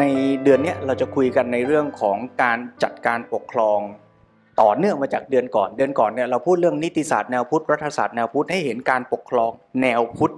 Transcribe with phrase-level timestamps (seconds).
[0.00, 0.04] ใน
[0.44, 3.80] เดือนนี้เราจะคุยกันในเรื่องของการจัดการปกครอง
[4.60, 9.50] ต่อเนื่องมาจากเดือนก่อน เดือนก่อนเนี่ยเราพูดเรื่องนิติศาสตร์แนวพุทธรัฐศาสตร์แนวพุทธให้เห็นการปกครอง
[9.82, 10.34] แนวพุทธ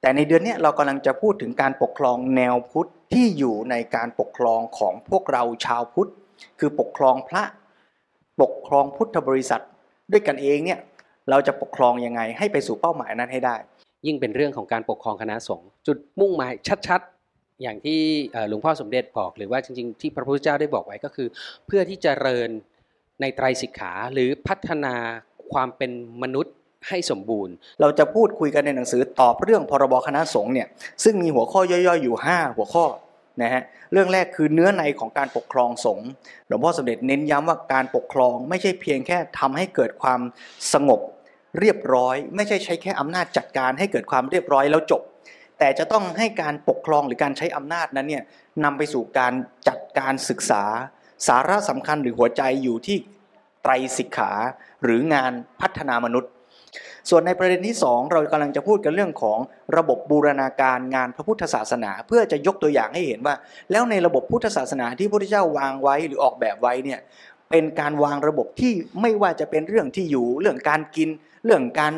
[0.00, 6.10] แต่ในเดือนนี้เรากำลังจะพูดถึงการปกครองแนวพุทธที่อยู่ในการปกครองของพวกเราชาวพุทธ
[6.58, 7.42] คือปกครองพระ
[8.40, 9.62] ปกครองพุทธบริษัท
[10.12, 10.78] ด้วยกันเองเนี่ย
[11.30, 13.56] เราจะปกครองยังไงให้ไปสู่เป้าหมายนั้นให้ได้
[14.06, 16.52] ยิ่งเป็นเรื่องของการปกครองคณะสงฆ์จุดมุ่งหมาย
[16.88, 17.02] ชัด
[17.64, 18.00] อย่างที่
[18.48, 21.28] หลวงพ่อสมเด็จบอกหรือว่าจริง ๆ ที่พระพุทธเจ้าได้บอกไว้ก็คือ
[21.66, 22.50] เพื่อที่จะเริญ
[23.20, 24.94] ในไตรสิกขาหรือพัฒนา
[25.52, 25.90] ความเป็น
[26.22, 26.54] มนุษย์
[26.88, 30.68] ให้สมบูรณ์ เราจะพูดคุยกันในหนังสือตอบเรื่องพรบคณะสงฆ์เนี่ย
[31.04, 32.84] ซึ่งมีหัวข้อย่อยๆอยู่ 5 หัวข้อ
[33.42, 36.08] นะฮะเรื่องแรกคือเนื้อในของการปกครองสงฆ์
[36.48, 40.20] หลวงพ่อสมเด็จเน้นย้ำว่าการปกครองไม่ใช่เพียงแค่ทำให้เกิดความ
[40.72, 41.00] สงบ
[41.60, 45.02] เรียบร้อย ไม่ใช่ใช้แค่อำนาจจัดการให้เกิดความเรียบร้อยแล้วจบ
[45.64, 48.24] แต่จะต้องให้การปกครองหรือการใช้อำนาจนั้นเนี่ย
[48.64, 49.32] นำไปสู่การ
[49.68, 50.62] จัดการศึกษา
[51.28, 52.96] สาระสำคัญหรือหัวใจอยู่ที่
[53.62, 54.32] ไตรสิกขา
[54.84, 56.30] หรืองานพัฒนามนุษย์
[57.10, 59.38] ส่วนในประเด็นที่ 2 เรากำลังจะพูดกันเรื่องของ
[59.76, 63.34] ระบบบูรณาการงานพระพุทธศาสนา เพื่อจะยกตัวอย่างให้เห็นว่า
[63.70, 67.00] แล้วในระบบพุทธศาสนาที่พระพุทธเจ้าวางไว้หรือออกแบบไว้เนี่ย
[67.50, 71.08] เป็นการวางระบบที่ไม่ว่าจะเป็นเรื่องที่อยู่เรื่องการกิน
[71.44, 71.92] เรื่องการ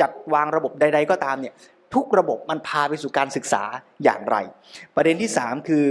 [0.00, 1.54] จัดวางระบบใด ๆ ก็ตามเนี่ย
[1.94, 3.62] ทุกระบบมันพาไปสู่การศึกษา
[4.04, 4.36] อย่างไร
[4.96, 5.86] ประเด็นที่ 3 คือ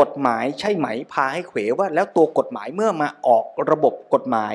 [0.00, 4.54] กฎหมายใช่ไหมพาให้เขวว่า แล้วตัวกฎหมายเมื่อมาออกระบบกฎหมาย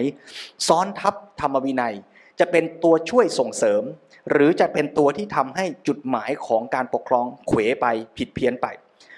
[0.67, 1.95] ซ้อนทับธรรมวินัย
[2.39, 3.83] จะเป็นตัวช่วยส่งเสริม
[4.31, 7.85] หรือจะเป็นตัวที่ทำให้จุดหมายของการปกครองเขวไป
[8.17, 8.67] ผิดเพี้ยนไป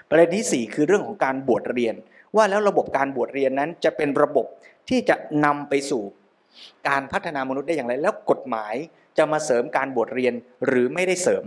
[0.09, 1.96] ประเด็นที่ 4 คือเรื่องของการบวชเรียน
[2.35, 4.46] ว่าแล้วระบบการบวชเรียนนั้นจะเป็นระบบ
[4.90, 5.16] ที่จะ
[5.46, 6.03] นำไปสู่
[6.88, 8.75] การพัฒนามนุษย์ได้อย่างไร แล้วกฎหมาย
[9.18, 10.34] จะมาเสริมการบวชเรียน
[10.68, 11.44] หรือไม่ได้เสริม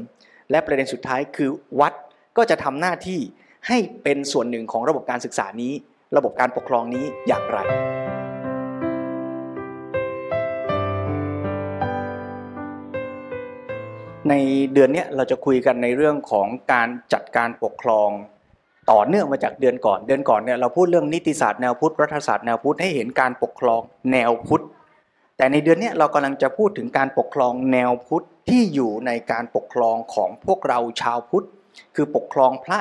[0.50, 1.50] และประเด็นสุดท้ายคือ
[1.80, 1.92] วัด
[2.36, 3.20] ก็จะทำหน้าที่
[3.68, 5.72] ให้เป็นส่วนหนึ่งของระบบการศึกษานี้
[6.16, 7.58] ระบบการปกครองนี้อย่างไร
[14.28, 14.34] ใน
[14.72, 18.10] เดือนนี้เราจะคุยกันในเรื่องของการจัดการปกครอง
[18.90, 23.80] ต่อเนื่องมาจากเดือนก่อน เดือนก่อนเนี่ยเราพูดเรื่องนิติศาสตร์แนวพุทธรัฐศาสตร์แนวพุทธให้เห็นการปกครอง
[24.12, 24.64] แนวพุทธ
[25.36, 31.46] แต่ในเดือนนี้เรากำลังจะพูดถึงการปกครองแนวพุทธ ที่อยู่ในการปกครองของพวกเราชาวพุทธ
[31.94, 32.78] คือปกครองพระ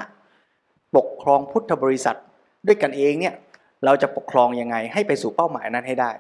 [0.98, 2.18] ปกครองพุทธบริษัท
[2.68, 3.34] ด้วยกันเองเนี่ย
[3.86, 6.12] เราจะปกครองยังไงให้ไปสู่เป้าหมายนั้นให้ได้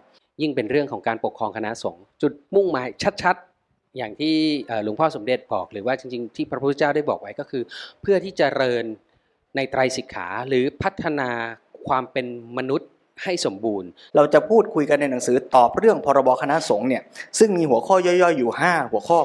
[0.42, 2.88] ยิ่งเป็นเรื่องของการปกครองคณะสงฆ์จุดมุ่งหมาย
[3.24, 4.36] ชัดๆ อย่างที่
[4.68, 7.64] เอ่อหลวงพ่อสมเด็จบอก หรือว่าจริงๆ ที่พระพุทธเจ้าได้บอกไว้ก็คือ
[8.02, 8.84] เพื่อที่จะเจริญ
[9.56, 11.30] ในไตรสิกขาหรือพัฒนา
[11.88, 12.26] ความเป็น
[12.58, 12.90] มนุษย์
[13.24, 17.04] ให้สมบูรณ์ เราจะพูดคุยกันในหนังสือตอบเรื่องพรบคณะสงฆ์เนี่ย
[17.40, 19.20] ซึ่งมีหัวข้อย่อยๆอยู่ 5 หัวข้อ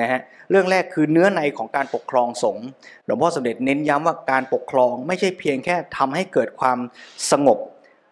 [0.00, 0.20] นะฮะ
[0.50, 2.66] เรื่องแรกคือเนื้อในของการปกครองสงฆ์
[3.04, 6.78] หลวงพ่อสมเด็จเน้นย้ำว่าการปกครองไม่ใช่เพียงแค่ทำให้เกิดความ
[7.30, 7.58] สงบ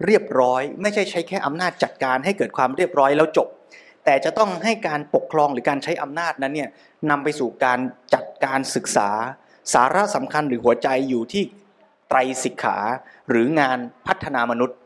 [0.07, 3.49] เรียบร้อย ไม่ใช่ใช้แค่อำนาจจัดการให้เกิดความเรียบร้อยแล้วจบ
[4.05, 6.71] แต่จะต้องให้การปกครองหรือการใช้อำนาจนั้นเนี่ย
[7.11, 7.79] นำไปสู่การ
[8.15, 9.11] จัดการศึกษา
[9.75, 11.43] สาระสำคัญหรือหัวใจอยู่ที่
[12.09, 12.79] ไตรสิกขา
[13.31, 14.79] หรืองานพัฒนามนุษย์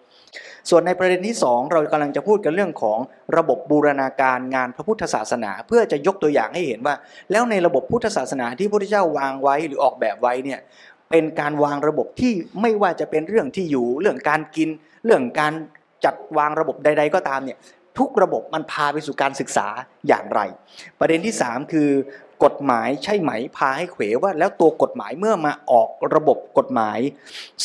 [0.70, 2.98] ส่วนในประเด็นที่ 2 เรากำลังจะพูดกันเรื่องของ
[3.36, 6.94] ระบบบูรณาการงานพระพุทธศาสนา เพื่อจะยกตัวอย่างให้เห็นว่า
[7.30, 10.60] แล้วในระบบพุทธศาสนาที่พระพุทธเจ้าวางไว้หรือออกแบบไว้เนี่ย
[11.10, 14.68] เป็นการวางระบบที่ไม่ว่าจะเป็นเรื่องที่อยู่เรื่องการกิน
[15.04, 15.52] เรื่องการ
[16.04, 17.58] จัดวางระบบใด ๆ ก็ตามเนี่ย
[17.98, 19.66] ทุกระบบมันพาไปสู่การศึกษา
[20.08, 20.40] อย่างไร
[21.00, 21.90] ประเด็นที่ 3 คือ
[22.44, 26.98] กฎหมายใช่ไหมพาให้เขวว่า แล้วตัวกฎหมายเมื่อมาออกระบบกฎหมาย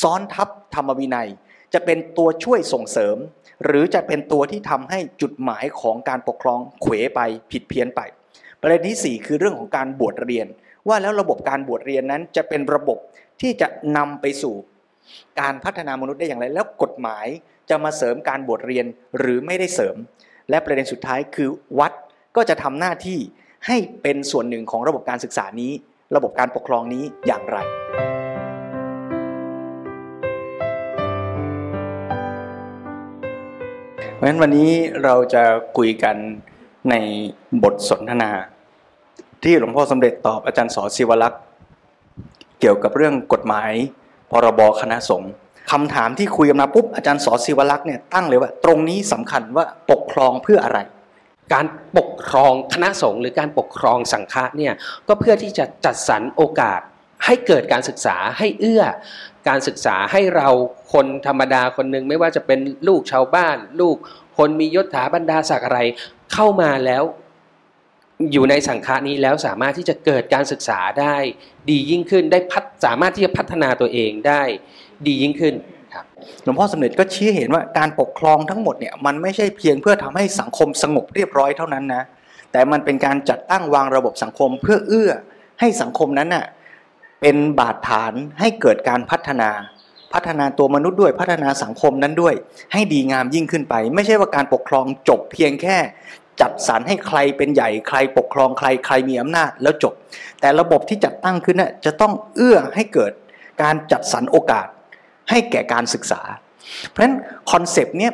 [0.02, 1.30] ซ้อนทับธรรมวินัย
[1.74, 3.18] จะเป็นตัวช่วยส่งเสริม
[3.66, 7.20] หรือจะเป็นตัวที่ทำให้จุดหมายของการปกครองเขวไป
[7.52, 8.02] ผิดเพี้ยนไป
[8.62, 10.48] ประเด็นที่ 4 คือเรื่องของการบวชเรียน
[10.88, 12.98] ว่าแล้วระบบการบวชเรียนนั้นจะเป็นระบบ
[13.42, 13.68] ที่จะ
[13.98, 14.56] นำไปสู่
[15.40, 17.28] การพัฒนามนุษย์ได้อย่างไร แล้วกฎหมาย
[17.70, 18.86] จะมาเสริมการบวชเรียน
[19.20, 19.96] หรือไม่ได้เสริม
[20.50, 21.50] และประเด็นสุดท้ายคือ
[21.80, 21.92] วัด
[22.36, 23.20] ก็จะทำหน้าที่
[23.68, 25.72] ให้เป็นส่วนหนึ่งของระบบการศึกษานี้
[26.16, 27.58] ระบบการปกครองนี้อย่างไร
[34.20, 34.72] เพราะฉะนั้นวันนี้
[35.04, 35.44] เราจะ
[35.78, 36.16] คุยกัน
[36.90, 36.96] ใน
[37.64, 38.32] บทสนทนา
[39.44, 41.42] ที่หลวงพ่อสมเด็จตอบอาจารย์สอศิวลักษ์
[42.60, 43.72] เกี่ยวกับเรื่องกฎหมาย
[44.32, 45.32] พรบคณะสงฆ์
[45.72, 50.80] คำถามที่คุยกันมาปุ๊บอาจารย์สอศิวลักษ์เนี่ยตั้งเลยว่า ตรงนี้สำคัญว่าปกครองเพื่ออะไร
[51.54, 51.66] การ
[51.98, 54.74] ปกครองคณะสงฆ์หรือการปกครองสังฆะเนี่ย
[55.08, 56.82] ก็เพื่อที่จะจัดสรรโอกาส
[57.26, 58.84] ให้เกิดการศึกษาให้เอื้อ
[59.48, 60.50] การศึกษาให้เรา
[60.94, 63.96] คนธรรมดาคนหนึ่งไม่ว่าจะเป็นลูกชาวบ้าน ลูก
[64.38, 65.80] คนมียศถาบรรดาศักดิ์อะไร
[66.34, 67.04] เข้ามาแล้ว
[68.32, 71.16] อยู่ในสังฆานี้แล้วสามารถที่จะเกิดการศึกษาได้
[71.70, 74.44] ดียิ่งขึ้นได้พัฒสามารถที่จะพัฒนาตัวเองได้
[75.08, 75.56] ดียิ่งขึ้น
[75.94, 76.06] ครับ
[76.44, 82.04] หลวงพ่อสมเด็จก็ชี้เห็นว่าการปกครองทั้งหมดเนี่ยมันไม่ใช่เพียงเพื่อทำให้สังคมสงบเรียบร้อยเท่านั้นนะ
[82.52, 85.12] แต่มันเป็นการจัดตั้งวางระบบสังคมเพื่อเอื้อ
[85.60, 86.46] ให้สังคมนั้นน่ะ
[87.22, 89.50] เป็นบาดฐานให้เกิดการพัฒนา
[90.14, 92.36] พัฒนาตัวมนุษย์ด้วยพัฒนาสังคมนั้นด้วย
[92.74, 95.78] ให้ดีงามยิ่งขึ้นไป ไม่ใช่ว่าการปกครองจบเพียงแค่
[96.42, 99.94] จัดสรรให้ใครเป็นใหญ่ใครปกครองใครใครมีอำนาจแล้วจบ
[100.42, 103.12] แต่ระบบที่จัดตั้งขึ้นน่ะจะต้องเอื้อให้เกิด
[103.62, 104.68] การจัดสรรโอกาส
[105.30, 106.22] ให้แก่การศึกษา
[106.88, 107.16] เพราะฉะนั้น
[107.52, 108.14] คอนเซปต์เนี้ย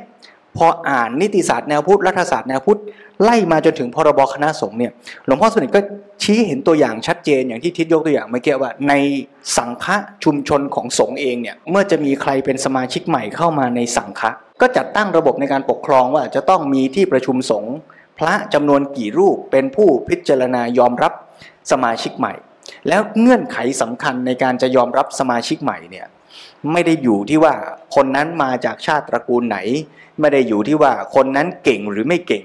[0.57, 2.81] พออ่านนิติศาสตร์แนวพุทธรัฐศาสตร์แนวพุทธ
[3.23, 4.91] ไล่มาจนถึงพรบคณะสงฆ์เนี่ย
[5.25, 5.81] หลวงพ่อสมเด็จก็
[6.23, 8.93] ชี้เห็นตัวอย่างชัดเจนอย่างที่ทิศยกตัวอย่างเมื่อกี้ว่า ใน
[9.57, 14.31] สังฆะชุมชนของสงฆ์เองเนี่ยเมื่อจะมีใครเป็นสมาชิกใหม่เข้ามาในสังฆะ
[14.61, 17.75] ก็จัดตั้งระบบในการปกครองว่าจะต้องมีที่ประชุมสงฆ์
[18.19, 21.13] พระจำนวนกี่รูปเป็นผู้พิจารณายอมรับ
[21.71, 22.33] สมาชิกใหม่
[22.87, 26.07] แล้วเงื่อนไขสำคัญในการจะยอมรับสมาชิกใหม่เนี่ย
[26.71, 27.53] ไม่ได้อยู่ที่ว่า
[27.95, 29.57] คนนั้นมาจากชาติตระกูลไหน
[30.19, 32.43] ไม่ได้อยู่ที่ว่าคนนั้นเก่งหรือไม่เก่ง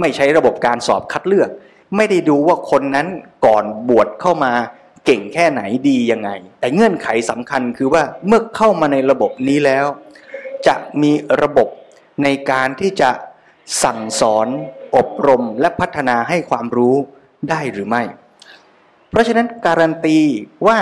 [0.00, 1.50] ไม่ใช้ระบบการสอบคัดเลือก
[1.96, 3.06] ไม่ได้ดูว่าคนนั้น
[3.46, 4.52] ก่อนบวชเข้ามา
[5.04, 9.86] เก่งแค่ไหนดียังไง แต่เงื่อนไขสำคัญคือว่าเมื่อเข้ามาในระบบนี้แล้ว
[10.66, 11.12] จะมี
[11.42, 11.68] ระบบ
[12.24, 13.10] ในการที่จะ
[13.84, 14.46] สั่งสอน
[14.96, 16.96] อบรมและพัฒนาให้ความรู้
[17.50, 18.02] ได้หรือไม่
[19.10, 20.18] เพราะฉะนั้นการันตี
[20.66, 20.78] ว่า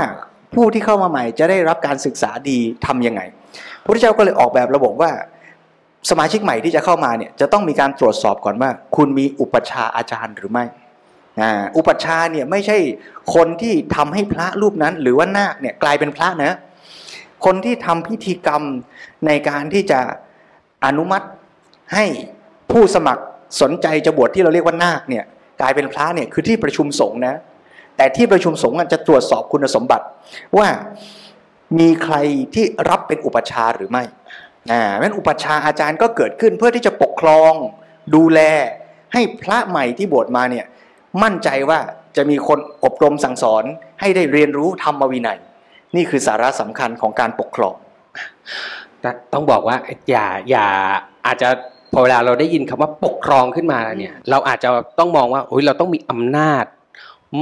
[0.55, 3.20] ผู้ที่เข้ามาใหม่จะได้รับการศึกษาดีทำยังไง
[3.82, 5.11] พระพุทธเจ้าก็เลยออกแบบระบบว่า
[6.11, 10.65] สมาชิกใหม่ที่จะเข้ามาเนี่ยจะต้องมีการตรวจสอบก่อนว่า คุณมีอุปชาอาจารย์หรือไม่
[11.77, 12.79] อุปชาเนี่ยไม่ใช่
[13.35, 16.53] คนที่ทำให้พระรูปนั้น หรือว่านาคเนี่ยกลายเป็นพระนะ
[17.45, 18.62] คนที่ทำพิธีกรรม
[19.27, 20.01] ในการที่จะ
[20.85, 21.27] อนุมัติ
[21.95, 22.05] ให้
[22.73, 23.23] ผู้สมัคร
[23.61, 25.25] สนใจจะบวชที่เราเรียกว่านาคเนี่ย
[25.61, 27.35] กลายเป็นพระเนี่ยคือที่ประชุมสงฆ์นะ
[27.97, 30.07] แต่ที่ประชุมสงฆ์จะตรวจสอบคุณสมบัติ
[30.59, 30.69] ว่า
[31.79, 32.17] มีใคร
[32.55, 34.03] ที่รับเป็นอุปชาหรือไม่
[34.72, 37.52] อ่าเพราะฉะนั้นอุปชาอาจารย์ก็เกิดขึ้นเพื่อที่จะปกครอง
[38.14, 38.40] ดูแล
[39.12, 40.66] ให้พระใหม่ที่บวชมาเนี่ย
[41.22, 41.78] มั่นใจว่า
[42.16, 43.64] จะมีคนอบรมสั่งสอน
[44.00, 45.38] ให้ได้เรียนรู้ธรรมวินัย
[45.96, 47.75] นี่คือสาระสำคัญของการปกครอง
[49.00, 49.76] แต่ต้องบอกว่า
[50.11, 50.66] อย่าอย่า
[51.26, 51.49] อาจจะ
[51.93, 54.69] พอเวลาเราได้ยินคำว่าปกครองขึ้นมาเนี่ย เราอาจจะ
[54.99, 56.64] ต้องมองว่าโอ้ยเราต้องมีอำนาจ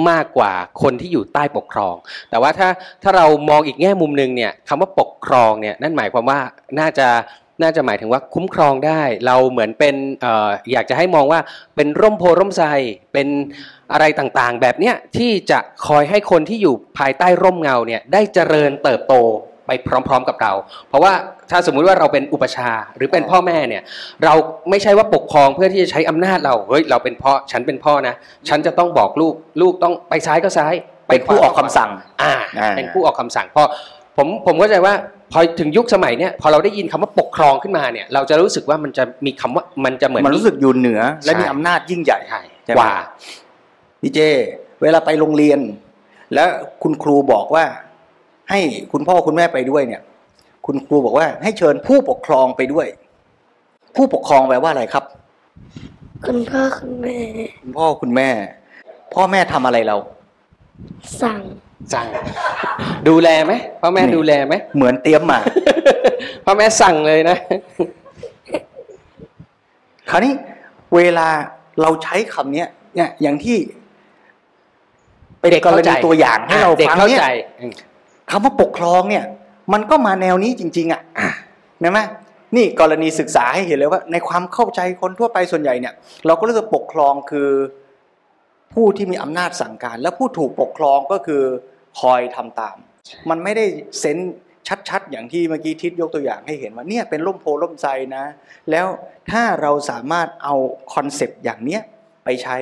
[0.09, 0.53] มากกว่า
[0.83, 1.95] คนที่อยู่ใต้ปกครอง
[2.31, 2.69] แต่ว่าถ้า
[3.03, 6.41] ถ้าเรามองอีกแง่มุมหนึ่งเนี่ยคำว่าปกครองเนี่ยนั่นหมายความว่า
[6.79, 7.09] น่าจะ
[7.63, 9.95] น่าจะหมายถึงว่าคุ้มครองได้ เราเหมือนเป็น
[10.25, 11.41] อออยากจะให้มองว่า
[11.77, 12.69] เป็นร่มโพร่มไทร
[13.13, 13.29] เป็น
[13.93, 19.15] อะไรต่างๆ แบบเนี้ยที่จะคอยให้คนที่อยู่ภายใต้ร่มเงาเนี่ยได้เจริญเติบโต
[19.87, 20.53] พร้อม ๆ กับเรา
[20.89, 21.13] เพราะว่า
[21.51, 23.83] ถ้าสมมุติว่าเราเป็นอุปชาหรือเป็นพ่อแม่เนี่ย
[24.25, 24.35] เรา
[24.71, 28.15] ไม่ใช่ว่าปกครองเพื่อที่จะใช้อำนาจเราเฮ้ยเราเป็นพ่อฉันเป็นพ่อนะ
[28.49, 30.75] ฉันจะต้องบอกลูกลูกต้องไปซ้ายก็ซ้าย
[31.09, 31.91] เป็นผู้ออกคำสั่ง
[32.23, 33.63] อ่าอ่าเป็นผู้ออกคำสั่งพอ
[34.17, 34.95] ผมผมเข้าใจว่า
[35.33, 42.95] พอถึงยุคสมัยเนี้ยพอเราได้ยินคำว่าปกครองขึ้นมาเนี่ย เราจะรู้สึกว่ามันจะมีคำว่ามันจะเหมือนมันรู้สึกอยู่เหนือ และใช่มีอำนาจยิ่งใหญ่ใช่ใช่ไหมกว่า
[44.03, 44.19] พี่เจ
[44.83, 45.59] เวลาไปโรงเรียน
[46.35, 46.49] แล้ว
[46.83, 47.65] คุณครูบอกว่า
[48.53, 48.61] ให้
[48.93, 50.03] คุณพ่อคุณแม่ไปด้วยเนี่ย
[50.67, 52.87] คุณครูบอกว่าให้เชิญผู้ปกครองไปด้วย
[53.97, 55.05] ผู้ปกครองแปลว่าอะไรครับ
[56.27, 57.19] คุณพ่อคุณแม่
[57.63, 58.29] คุณพ่อคุณแม่
[59.15, 59.97] พ่อแม่ทำอะไรเรา
[61.23, 61.41] สั่ง
[61.93, 62.07] สั่ง
[63.09, 65.39] ดูแลไหมพ่อแม่นี่ดูแลไหมเหมือนเตรียมมา
[66.45, 67.37] พ่อแม่สั่งเลยนะ
[70.11, 70.33] คราวนี้
[70.97, 71.29] เวลา
[71.81, 73.57] เราใช้คำเนี้ยเนี่ยอย่างที่
[75.41, 77.29] เป็นเด็กกรเข้าใจณีตัวอย่างให้เราเด็กฟังเข้าเนี่ยใจ
[77.61, 77.73] อืม
[78.33, 79.25] คำว่าปกครองเนี่ย
[79.73, 81.03] มันก็มาแนวนี้จริง ๆ อะ
[81.81, 82.01] เห็นไหม
[82.57, 85.95] นี่กรณีศึกษาให้เห็นเลยว่า ในความเข้าใจคนทั่วไปส่วนใหญ่เนี่ย
[86.27, 87.51] เราก็รู้สึกปกครองคือ
[88.75, 91.43] ผู้ที่มีอำนาจสั่งการ และผู้ถูกปกครองก็คือ
[92.01, 92.77] คอยทำตาม
[93.31, 93.65] มันไม่ได้
[94.01, 94.19] เซน
[94.89, 98.25] ชัดๆ อย่างที่เมื่อกี้ทิศยกตัวอย่างให้เห็นว่าเนี่ยเป็นร่มโพล่มไทรนะ
[98.71, 98.87] แล้ว
[99.31, 100.55] ถ้าเราสามารถเอา
[100.95, 101.83] concept อย่างเนี้ย
[102.25, 102.57] ไปใช้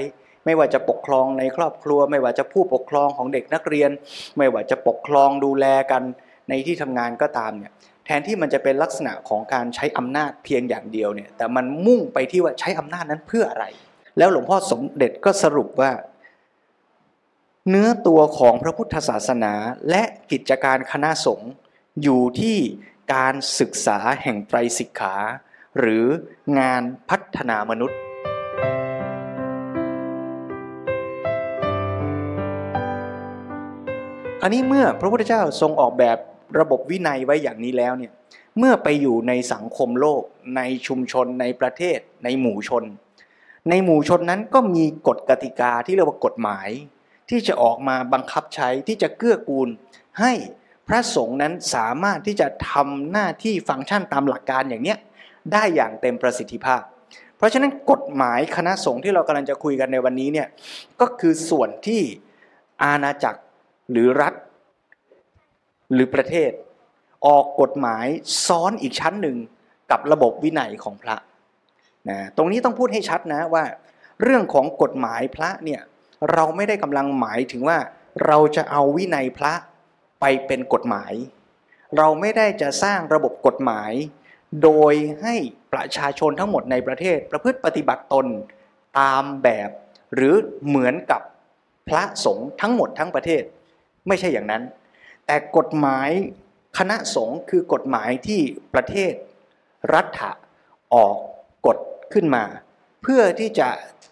[0.51, 3.91] ไม่ว่าจะปกครองในครอบครัว ไม่ว่าจะผู้ปกครองของเด็กนักเรียน
[4.39, 6.03] ไม่ว่าจะปกครองดูแลกัน
[6.49, 7.73] ในที่ทำงานก็ตามเนี่ย
[8.05, 13.65] แทนที่มันจะเป็นลักษณะของการใช้อำนาจเพียงอย่างเดียวเนี่ยแต่มันมุ่งไปที่ว่าใช้อำนาจนั้นเพื่ออะไร
[14.19, 15.93] แล้วหลวงพ่อสมเด็จก็สรุปว่า
[17.69, 19.55] เนื้อตัวของพระพุทธศาสนา
[19.91, 20.03] และ
[20.33, 21.53] กิจการคณะสงฆ์
[22.03, 22.59] อยู่ที่
[23.15, 25.17] การศึกษาแห่งไตรสิกขา
[25.79, 26.05] หรือ
[26.59, 27.99] งานพัฒนามนุษย์
[34.43, 36.19] อันนี้เมื่อพระพุทธเจ้าทรงออกแบบ
[36.59, 38.13] ระบบวินัยไว้อย่างนี้แล้วเนี่ย
[38.59, 40.23] เมื่อไปอยู่ในสังคมโลก
[40.57, 42.85] ในชุมชนในประเทศ ในหมู่ชน
[43.71, 46.69] ในหมู่ชนนั้นก็มีกฎกติกาที่เรียกว่ากฎหมาย
[47.31, 49.69] ที่จะออกมาบังคับใช้ที่จะเกื้อกูล
[50.21, 50.33] ให้
[50.89, 54.99] พระสงฆ์นั้นสามารถที่จะทำหน้าที่ฟังก์ชันตามหลักการอย่างเนี้ย
[55.53, 56.83] ได้อย่างเต็มประสิทธิภาพ
[57.37, 60.49] เพราะฉะนั้นกฎหมายคณะสงฆ์ที่เรากำลังจะคุยกันในวันนี้เนี่ย
[61.01, 62.03] ก็คือส่วนที่
[62.83, 63.41] อาณาจักร
[63.91, 64.35] หรือรัฐ
[65.93, 66.51] หรือประเทศ
[67.27, 68.07] ออกกฎหมาย
[68.47, 69.37] ซ้อนอีกชั้นหนึ่ง
[69.91, 71.17] กับระบบวินัยของพระ
[72.09, 73.65] นะตรงนี้ต้องพูดให้ชัดนะว่า
[74.23, 75.81] เรื่องของกฎหมายพระเนี่ย
[76.33, 77.79] เราไม่ได้กำลังหมายถึงว่า
[78.27, 79.53] เราจะเอาวินัยพระ
[80.21, 81.13] ไปเป็นกฎหมาย
[81.97, 83.93] เราไม่ได้จะสร้างระบบกฎหมาย
[84.63, 85.35] โดยให้
[85.73, 88.27] ประชาชนทั้งหมดในประเทศ ประพฤติปฏิบัติตน
[89.01, 89.71] ตามแบบ
[90.15, 90.35] หรือ
[90.67, 91.23] เหมือนกับ
[91.89, 93.43] พระสงฆ์ทั้งหมดทั้งประเทศ
[94.11, 94.63] ไม่ใช่อย่างนั้น
[95.27, 96.11] แต่กฎหมาย
[96.79, 98.41] คณะสงฆ์คือกฎหมายที่
[98.75, 99.13] ประเทศ
[99.95, 100.31] รัฐะ
[100.95, 101.17] ออก
[101.67, 101.79] กฎ
[102.13, 102.45] ขึ้นมา
[103.03, 103.69] เพื่อที่จะ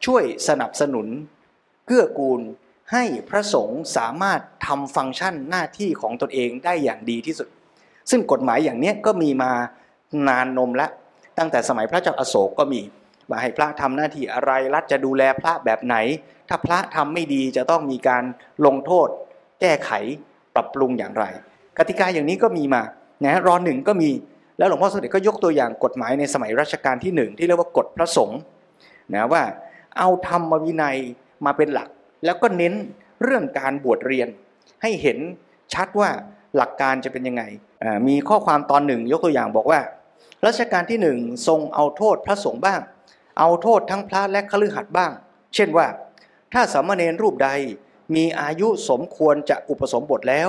[0.06, 1.06] ช่วยสนับสนุน
[1.86, 2.40] เกื้อกูล
[2.92, 7.48] ให้พระสงฆ์สามารถทำฟังก์ชันหน้าที่ของตนเองได้อย่างดีที่สุด
[8.10, 9.52] ซึ่งกฎหมายอย่างนี้ก็มีมา
[10.28, 10.90] นานนมแล้ว
[11.38, 12.80] ตั้งแต่สมัยพระเจ้าอโศกก็มี
[13.28, 15.96] ว่าให้พระทำหน้าที่อะไรรัฐจะดูแลพระแบบไหน
[16.48, 18.24] ถ้าพระทำไม่ดีจะต้องมีการ
[18.66, 19.08] ลงโทษ
[19.60, 19.90] แก้ไข
[20.54, 21.24] ปรับปรุงอย่างไร
[21.78, 22.82] กติกาอย่างนี้ก็มีมา
[23.24, 24.10] นะรอหนึ่งก็มี
[24.58, 28.40] แล้วหลวงพ่อสมเด็จก็ยกตัวอย่างกฎหมายในสมัยรัชกาลที่หนึ่งที่เรียกว่ากฎพระสงฆ์
[29.14, 29.42] นะว่า
[29.98, 30.96] เอาธรรมวินัย
[31.44, 31.88] มาเป็นหลัก
[32.24, 32.74] แล้วก็เน้น
[33.22, 34.28] เรื่องการบวชเรียน
[34.82, 35.18] ให้เห็น
[35.74, 36.10] ชัดว่า
[36.56, 37.42] หลักการจะเป็นยังไง
[38.08, 39.80] มีข้อความตอนหนึ่งยกตัวอย่างบอกว่า
[40.46, 42.80] รัชกาลที่หนึ่งทรงเอาโทษพระสงฆ์บ้าง
[43.38, 45.10] เอาโทษทั้งพระและคฤหัสถ์บ้าง
[45.54, 45.86] เช่นว่า
[46.52, 47.50] ถ้าสามเณรรูปใด
[48.14, 50.48] มีอายุสมควรจะอุปสมบทแล้ว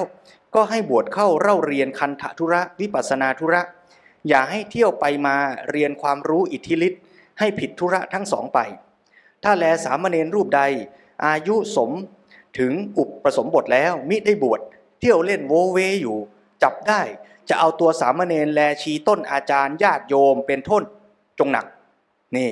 [0.55, 3.61] ก็ให้บวชเข้าเล่าเรียนคันธทุระวิปัสนาธุระ
[4.27, 5.35] อย่าให้เที่ยวไปมา
[5.69, 7.01] เรียนความรู้อิทธิฤทธิ์
[7.39, 8.59] ให้ผิดธุระทั้งสองไป
[9.43, 10.61] ถ้าแลสามเณรรูปใด
[11.25, 11.91] อายุสม
[12.59, 14.59] ถึงอุปสมบทแล้วมิได้บวช
[14.99, 16.17] เที่ยวเล่นโวเวอยู่
[16.63, 17.01] จับได้
[17.49, 20.83] จะเอาตัวสามเณรแลชีต้นอาจารย์ญาติโยมเป็นโทษ
[21.39, 21.65] จงหนัก
[22.35, 22.49] นี่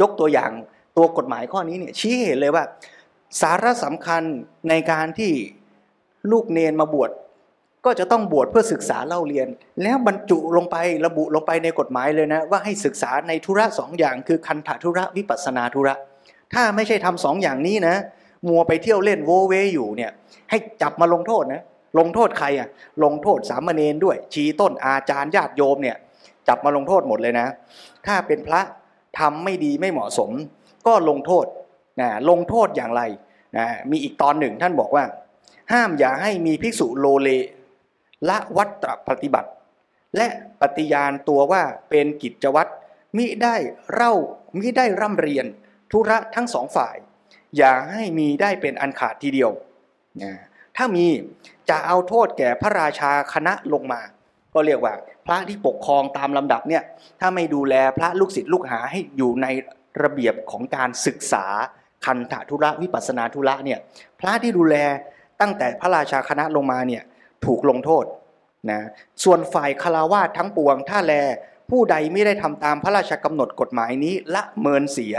[0.00, 0.50] ยกตัวอย่าง
[0.96, 2.64] ตัวกฎหมายข้อนี้เนี่ยชี้เห็นเลยว่า
[3.40, 4.22] สาระสำคัญ
[4.68, 5.32] ในการที่
[6.30, 7.10] ลูกเนนมาบวช
[7.84, 9.48] ก็จะต้องบวชเพื่อศึกษาเล่าเรียน
[9.82, 15.94] แล้วบรรจุลงไประบุลงไปในกฎหมายเลยนะว่าให้ศึกษาในธุระสองอย่างคือคันธธุระวิปัสนาธุระ
[16.54, 17.96] ถ้าไม่ใช่ทำสองอย่างนี้นะ
[18.48, 20.10] มัวไปเที่ยวเล่นโวเวอยู่เนี่ย
[20.50, 21.62] ให้จับมาลงโทษนะ
[21.98, 22.68] ลงโทษใครอะ
[23.04, 25.96] ลงโทษสามเณรด้วย ชีต้นอาจารย์ญาติโยมเนี่ย
[26.48, 27.46] จับมาลงโทษหมดเลยนะ
[28.06, 28.60] ถ้าเป็นพระ
[29.18, 30.30] ทำไม่ดีไม่เหมาะสม
[30.86, 31.44] ก็ลงโทษ
[32.00, 33.02] นะลงโทษอย่างไร
[33.58, 35.04] นะมีอีกตอนหนึ่งท่านบอกว่า
[35.72, 37.28] ห้ามอย่าให้มีภิกษุโลเล
[38.28, 39.50] ละวัตรปฏิบัติ
[40.16, 40.28] และ
[40.60, 42.72] ปฏิญาณตัวว่าเป็นกิจวัตร
[43.16, 43.56] มิได้
[43.92, 44.12] เล่า
[44.58, 45.46] มิได้ร่ำเรียน
[45.90, 46.96] ธุระทั้งสองฝ่าย
[47.56, 49.50] อย่าให้มีได้เป็นอันขาดทีเดียว
[50.22, 50.32] นะ
[50.76, 51.06] ถ้ามี
[51.70, 54.00] จะเอาโทษแก่พระราชาคณะลงมา
[54.54, 54.94] ก็เรียกว่า
[55.26, 56.82] พระที่ปกครองตามลำดับเนี่ย
[57.20, 59.46] ถ้าไม่ดูแลพระลูกศิษย์ลูกหาให้อยู่ใน
[60.02, 61.46] ระเบียบของการศึกษา
[62.04, 63.78] คันธทุระวิปัสนาธุระเนี่ย
[64.20, 64.76] พระที่ดูแล
[65.40, 67.02] ตั้งแต่พระราชาคณะลงมาเนี่ย
[67.44, 68.04] ถูกลงโทษ
[68.70, 68.80] นะ
[69.24, 71.14] ส่วนฝ่ายคารวาสทั้งปวง ถ้าแล
[71.70, 75.16] ผู้ใดไม่ได้ทำตามพระราชกำหนดกฎหมายนี้ละเมินเสีย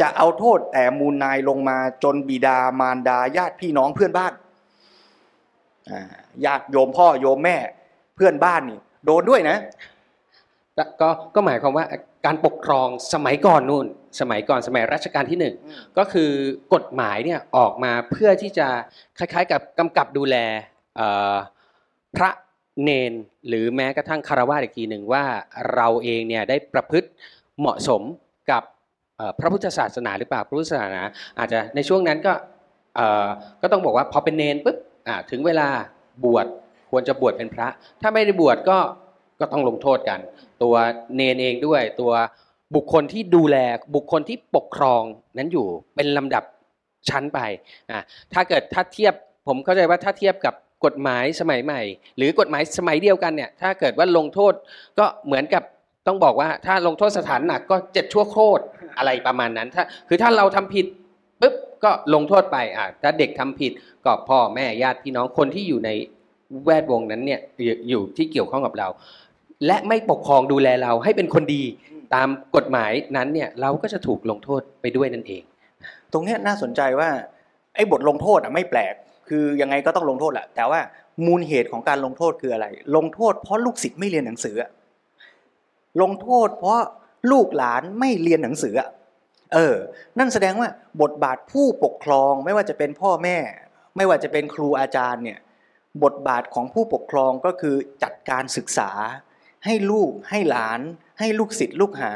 [0.00, 4.32] จะเอาโทษแต่มูลนายลงมาจนบิดามารดาญาติพี่น้องเพื่อนบ้าน
[6.44, 7.56] ญาติโยมพ่อโยมแม่
[8.16, 9.58] เพื่อนบ้านนี่โดนด้วยนะ
[11.00, 11.86] ก็ก็หมายความว่า
[12.26, 13.86] การปกครองสมัยก่อนนู่น
[14.20, 15.54] สมัยก่อนสมัยรัชกาลที่หนึ่ง
[15.98, 16.30] ก็คือ
[16.74, 18.68] กฎหมายเนี่ยออกมาเพื่อที่จะ
[19.18, 20.36] คล้ายๆ กับกำกับดูแล
[22.16, 22.30] พระ
[22.82, 23.12] เนน
[23.48, 25.24] หรือแม้กระทั่งคารวะอีกทีหนึ่งว่า
[25.74, 27.08] เราเองเนี่ยได้ประพฤติ
[27.60, 28.02] เหมาะสม
[28.50, 28.62] กับ
[29.40, 31.02] พระพุทธศาสนาหรือเปล่าพระพุทธศาสนา
[31.38, 32.32] อาจจะในช่วงนั้นก็
[33.62, 34.76] ก็ต้องบอกว่าพอเป็นเนนปุ๊บ
[35.30, 35.68] ถึงเวลา
[36.24, 36.46] บวช
[36.90, 37.68] ควรจะบวชเป็นพระ
[38.02, 38.78] ถ้าไม่ได้บวชก็
[39.44, 40.20] ก็ต้องลงโทษกัน
[40.62, 40.74] ตัว
[41.16, 42.12] เนนเองด้วย ตัว
[42.74, 43.56] บุคคลที่ดูแล
[43.94, 45.02] บุคคลที่ปกครอง
[45.38, 46.44] นั้นอยู่เป็นลำดับ
[47.08, 47.40] ชั้นไป
[47.90, 48.00] อ่า
[48.32, 49.14] ถ้าเกิดถ้าเทียบ
[49.48, 51.80] ผมเข้าใจว่าถ้าเทียบกับกฎหมายสมัยใหม่
[52.16, 54.52] หรือกฎหมายสมัยเดียวกันเนี่ยถ้าเกิดว่าลงโทษ
[54.98, 55.62] ก็เหมือนกับ
[56.06, 58.62] ต้องบอกว่าถ้าลงโทษสถานหนักก็เจ็ดชั่วโคตร
[58.98, 60.86] อะไรประมาณนั้นถ้าคือถ้าเราทำผิด
[61.40, 63.72] ปุ๊บก็ลงโทษไปอะถ้าเด็กทำผิด
[64.04, 65.90] ก็พ่อแม่ญาติพี่น้องคนที่อยู่ใน
[66.64, 67.40] แวดวงนั้นเนี่ย
[67.88, 68.88] อยู่ที่เกี่ยวข้องกับเรา
[69.66, 71.62] และไม่ปกครองดูแลเราให้เป็นคนดี
[72.14, 75.42] ตามกฎหมายนั้นเนี่ยเราก็จะถูกลงโทษไปด้วยนั่นเอง
[76.12, 77.10] ตรงเนี้ยน่าสนใจว่า
[77.74, 78.94] ไอ้บทลงโทษอะไม่แปลก
[79.28, 80.80] คือยังไงก็ต้องลงโทษแหละแต่ว่า
[81.26, 82.66] มูลเหตุของการลงโทษคืออะไร
[82.96, 84.70] ลงโทษเพราะลูกศิษย์ไม่เรียนหนังสืออะ
[86.02, 86.80] ลงโทษเพราะ
[87.32, 88.88] ลูกหลานไม่เรียนหนังสืออะ
[89.54, 89.76] เออ
[90.18, 90.68] นั่นแสดงว่า
[91.02, 93.38] บทบาทผู้ปกครองไม่ว่าจะเป็นพ่อแม่
[93.96, 95.38] ไม่ว่าจะเป็นครูอาจารย์เนี่ย
[96.04, 98.90] บทบาทของผู้ปกครองก็คือจัดการศึกษา
[99.64, 100.80] ให้ลูกให้หลาน
[101.18, 102.12] ให้ลูกศิษย์ลูกหา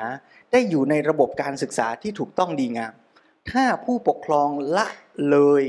[0.52, 2.92] ได้อยู่ในระบบการศึกษาที่ถูกต้องดีงาม
[3.50, 4.86] ถ้าผู้ปกครองละ
[5.30, 5.64] เลย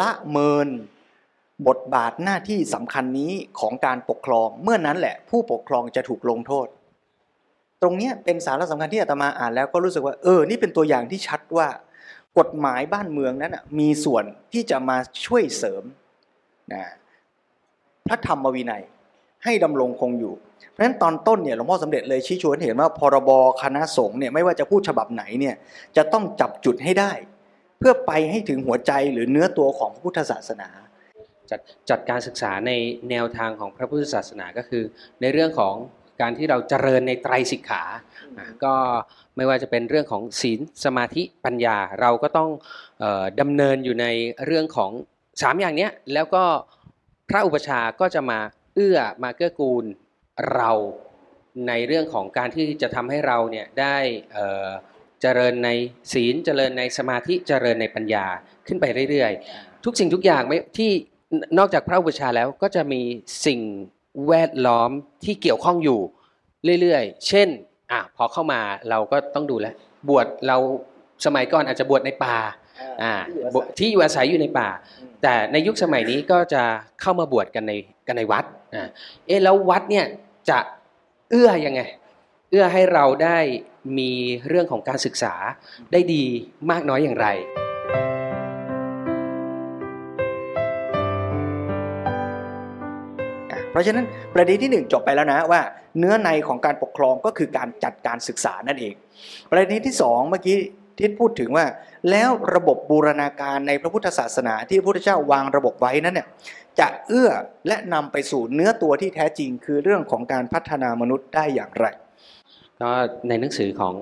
[0.00, 0.68] ละเมิน
[1.68, 6.66] บทบาทหน้าที่สำคัญนี้ของการปกครองเมื่อนั้นแหละ ผู้ปกครองจะถูกลงโทษ
[7.82, 11.68] ตรงนี้เป็นสาระสำคัญที่อาตมาอ่านแล้วก็รู้สึกว่าเออนี่เป็นตัวอย่างที่ชัดว่า
[12.38, 14.96] กฎหมายบ้านเมืองนั้นมีส่วนที่จะมา
[15.26, 15.84] ช่วยเสริม
[16.72, 16.84] นะ
[18.08, 18.82] พระธรรมวินัย
[19.44, 20.34] ให้ดำรงคงอยู่
[20.70, 23.30] เพราะฉะนั้นตอนต้นเนี่ยหลวงพ่อสมเด็จเลยชี้ชวนเห็นว่าพรบ
[23.62, 25.54] คณะสงฆ์เนี่ยไม่ว่าจะพูดฉบับไหนเนี่ย
[25.96, 27.12] จะต้องจับจุดให้ได้
[27.78, 30.68] เพื่อไปให้ถึงหัวใจหรือเนื้อตัวของพระพุทธศาสนา
[31.50, 31.60] จัด
[31.90, 32.72] จัดการศึกษาใน
[33.10, 34.82] แนวทางของพระพุทธศาสนาก็คือ
[35.20, 35.74] ในเรื่องของ
[36.20, 37.82] การที่เราเจริญในไตรสิกขา
[38.64, 38.74] ก็
[39.36, 42.50] ไม่ว่าจะเป็นเรื่องของศีลสมาธิปัญญา เราก็ต้อง
[43.02, 44.06] ออดำเนินอยู่ใน
[44.46, 44.90] เรื่องของ
[45.42, 46.44] สามอย่างเนี้ยแล้วก็
[47.28, 48.38] พระอุปชาก็จะมา
[48.74, 49.84] เอื้อมาเกื้อกูล
[50.54, 50.70] เรา
[51.68, 53.96] ในเรื่องของการที่จะทำให้เราเนี่ยได้
[54.32, 54.68] เอ่อ
[55.22, 55.70] เจริญใน
[56.12, 58.26] ศีลเจริญในสมาธิเจริญในปัญญา
[58.66, 60.90] ขึ้นไปเรื่อยๆ ทุกสิ่งทุกอย่างไม่ที่
[61.58, 63.02] นอกจากพระอุปชฌาย์แล้วก็จะมี
[63.46, 63.60] สิ่ง
[64.28, 64.90] แวดล้อม
[65.24, 66.00] ที่เกี่ยวข้องอยู่
[66.80, 67.48] เรื่อยๆ เช่น
[67.92, 69.74] อะพอเข้ามาเราก็ต้องดูแลว
[70.08, 70.56] บวชเรา
[71.26, 72.36] สมัยก่อนอาจจะบวชในป่า
[73.02, 73.12] อ่า
[73.54, 74.68] บวชที่อยู่อาศัยอยู่ในป่า
[75.22, 76.62] แต่ในยุคสมัยนี้ก็จะ
[77.00, 77.72] เข้ามาบวชกันใน
[78.06, 78.88] กันในวัดอ่า
[79.26, 80.06] เอ๊ะแล้ววัดเนี่ย
[80.50, 80.58] จะ
[81.30, 81.80] เอื้อยังไง
[82.50, 83.38] เอื้อให้เราได้
[83.98, 84.10] มี
[84.48, 85.34] เรื่องของการศึกษา
[85.92, 86.24] ได้ดี
[86.70, 87.26] มากน้อยอย่างไร
[93.70, 95.60] เพราะฉะนั้นประเด็นที่หนึ่งจบไปแล้วนะว่า
[95.98, 98.94] เนื้อในของการปกครองก็คือการจัดการศึกษานั่นเอง
[99.50, 100.56] ประเด็นที่สองเมื่อกี้
[100.98, 101.66] ที่พูดถึงว่า
[102.10, 106.26] แล้วระบบบูรณาการในพระพุทธศาสนาที่พระพุทธเจ้าวางระบบไว้นั้นเนี่ย
[106.80, 107.30] จะเอื้อ
[107.68, 111.86] และนำไปสู่เนื้อตัวที่แท้จริง คือเรื่องของการพัฒนามนุษย์ได้อย่างไร
[112.82, 112.92] ก็
[113.28, 113.94] ในหนังสือของ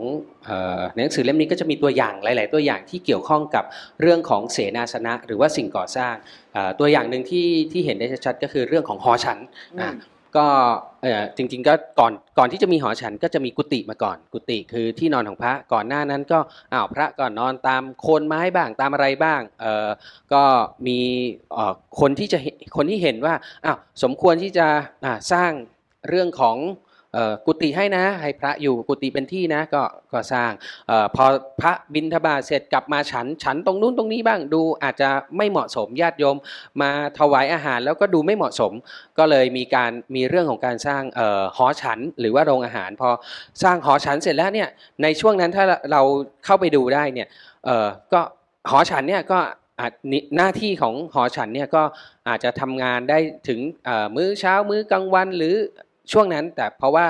[0.95, 3.65] ในหนังสือเล่มนี้ก็จะมีตัวอย่างหลาย ๆ ตัวอย่างที่เกี่ยวข้องกับ
[4.01, 6.15] เรื่องของเสนาสนะ หรือว่าสิ่งก่อสร้าง
[6.81, 9.39] ตัวอย่างหนึ่งที่ที่เห็นได้ชัดๆก็คือเรื่องของหอฉัน
[9.81, 9.91] อะ
[10.37, 10.47] ก็
[11.03, 16.39] เออจริง ๆ ก็ก่อนก่อนที่จะมีหอฉันก็จะมีกุฏิมาก่อน กุฏิคือที่นอนของพระก่อนหน้านั้นก็
[16.73, 19.89] อ้าวพระก่อนนอนตามโคนไม้บ้างตามอะไรบ้างเออ
[20.33, 20.43] ก็
[20.87, 20.99] มี
[21.53, 24.67] เออคนที่จะเห็นคนที่เห็นว่าอ้าวสมควรที่จะ
[25.05, 25.53] อ่าสร้าง
[26.09, 26.57] เรื่องของ
[27.47, 30.51] กุฏิให้นะ ให้พระอยู่กุฏิเป็นที่นะก็ก็สร้าง
[30.91, 31.25] ออพอ
[31.61, 36.37] พระบิณฑบาตเสร็จกลับมาฉันฉันตรงนู้นตรงนี้บ้างดูอาจจะไม่เหมาะสมญาติโยม
[36.83, 38.73] มาถวายอาหารแล้วก็ดูไม่เหมาะสม
[39.19, 43.11] ก็เลยมีการมีเรื่องของการสร้างออหอฉันหรือว่าโรงอาหาร พอ
[43.63, 44.69] สร้างหอฉันเสร็จแล้วเนี่ย
[45.03, 46.03] ในช่วงนั้นถ้าเรา
[46.45, 47.29] เข้าไปดูได้เนี่ย
[47.69, 48.21] ออก็
[48.71, 49.41] หอฉันเนี่ยก็
[50.37, 51.83] หน้าที่ของหอฉันเนี่ยก็
[52.29, 53.61] อาจจะทำงานได้ถึง
[54.17, 55.57] มื้อเช้ามื้อกลางวันหรือ
[56.13, 57.07] ช่วงนั้นแต่เพราะว่า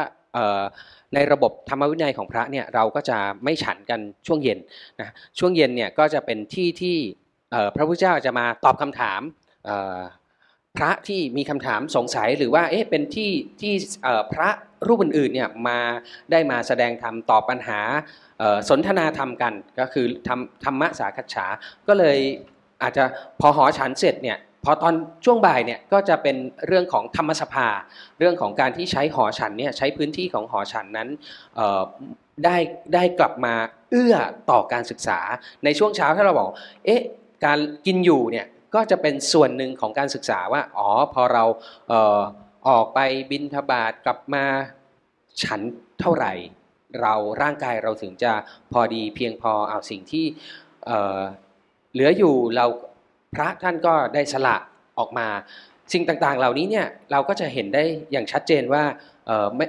[1.14, 4.58] ในระบบธรรมวินัยของพระเนี่ยเราก็จะไม่ฉันกันช่วงเย็น
[5.00, 6.96] นะช่วงเย็นเนี่ยก็จะเป็นที่ที่
[7.74, 9.20] พระพุทธเจ้าจะมาตอบคำถาม
[10.76, 13.30] พระที่มีคำถามสงสัยหรือว่าเอ๊ะเป็นที่
[13.60, 13.74] ที่
[14.32, 14.48] พระ
[14.86, 15.78] รูปอื่นๆเนี่ยมา
[16.30, 17.80] ได้มาแสดงธรรมตอบปัญหา
[18.68, 21.46] สนทนาธรรมกัน ก็คือธรรมธรรมะสาคัจฉา
[21.88, 22.18] ก็เลย
[22.82, 23.04] อาจจะ
[23.40, 27.68] พอหอฉันเสร็จเนี่ย พอตอนช่วงบ่ายเนี่ยก็จะเป็นเรื่องของธรรมสภา
[28.18, 31.08] เรื่องของการที่ใช้หอฉันเนี่ยใช้พื้นที่ของหอฉันนั้น
[32.44, 32.56] ได้
[32.94, 33.54] ได้กลับมา
[33.90, 34.14] เอื้อ
[34.50, 35.18] ต่อการศึกษา
[35.64, 36.48] ในช่วงเช้าถ้าเราบอก
[36.84, 37.02] เอ๊ะ
[37.44, 41.44] การกินอยู่เนี่ยก็จะเป็นส่วนหนึ่งของการศึกษาว่าอ๋อพอเรา
[41.88, 42.20] เออ
[42.68, 42.98] ออกไป
[43.30, 44.44] บินทบาทกลับมา
[45.42, 45.60] ฉัน
[46.00, 46.32] เท่าไหร่
[47.02, 48.32] เราร่างกายเราถึงจะ
[48.72, 50.24] พอดีเพียงพอเอาสิ่งที่
[50.86, 52.66] เเหลืออยู่เรา
[53.36, 54.56] พระท่านก็ได้สละ
[54.98, 55.26] ออกมา
[55.92, 58.82] สิ่งต่างๆ เหล่านี้เนี่ยเราก็จะเห็นได้อย่างชัดเจนว่า
[59.26, 59.28] เ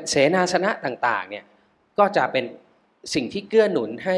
[0.10, 1.44] เสนาสนะต่างๆเนี่ย
[2.00, 2.46] ก็จะเป็น
[3.14, 4.18] สิ่งที่เกื้อหนุนให้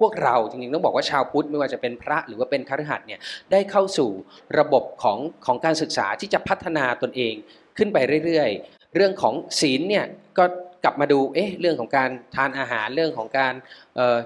[0.00, 3.20] พวกเราจริงๆต้องบอกว่าชาวพุทธไม่ว่าจะเป็นพระหรือว่าเป็นคฤหัสถ์เนี่ย
[3.52, 4.10] ได้เข้าสู่
[4.58, 7.34] ระบบของของการศึกษาที่จะพัฒนาตนเอง
[7.78, 10.04] ขึ้นไปเรื่อยๆ เรื่องของศีลเนี่ย
[10.38, 10.44] ก็
[10.84, 13.54] กลับมาดูเอ๊ะเรื่องของการทานอาหารเรื่องของการ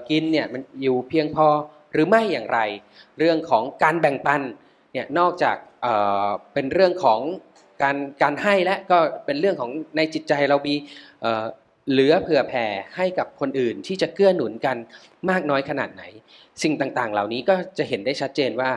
[0.09, 1.47] กินเนี่ยมันอยู่เพียงพอ
[1.95, 2.59] หรือไม่อย่างไร
[3.19, 4.41] เรื่องของการแบ่งปัน
[4.93, 7.19] เนี่ยนอกจากเเป็นเรื่องของ
[7.83, 10.75] การการให้และก็เป็นเรื่องของในจิตใจเรามี
[11.91, 14.77] เหลือเผื่อแผ่ให้กับคนอื่นที่จะเกื้อหนุนกัน
[15.29, 16.03] มากน้อยขนาดไหน
[16.63, 18.71] สิ่งต่างๆ เหล่านี้ก็จะเห็นได้ชัดเจนว่า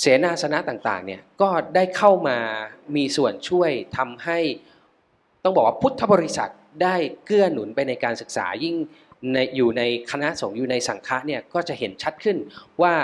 [0.00, 2.38] เสนาสนะต่างๆเนี่ยก็ได้เข้ามา
[2.96, 4.38] มีส่วนช่วยทำให้
[5.44, 6.50] ต้องบอกว่าพุทธบริษัท
[6.82, 8.76] ได้เกื้อหนุนไปในการศึกษายิ่ง
[9.32, 12.36] ในอยู่ในคณะสงฆ์อยู่ในสังฆะเนี่ยก็จะเห็นชัดขึ้น
[12.82, 12.94] ว่า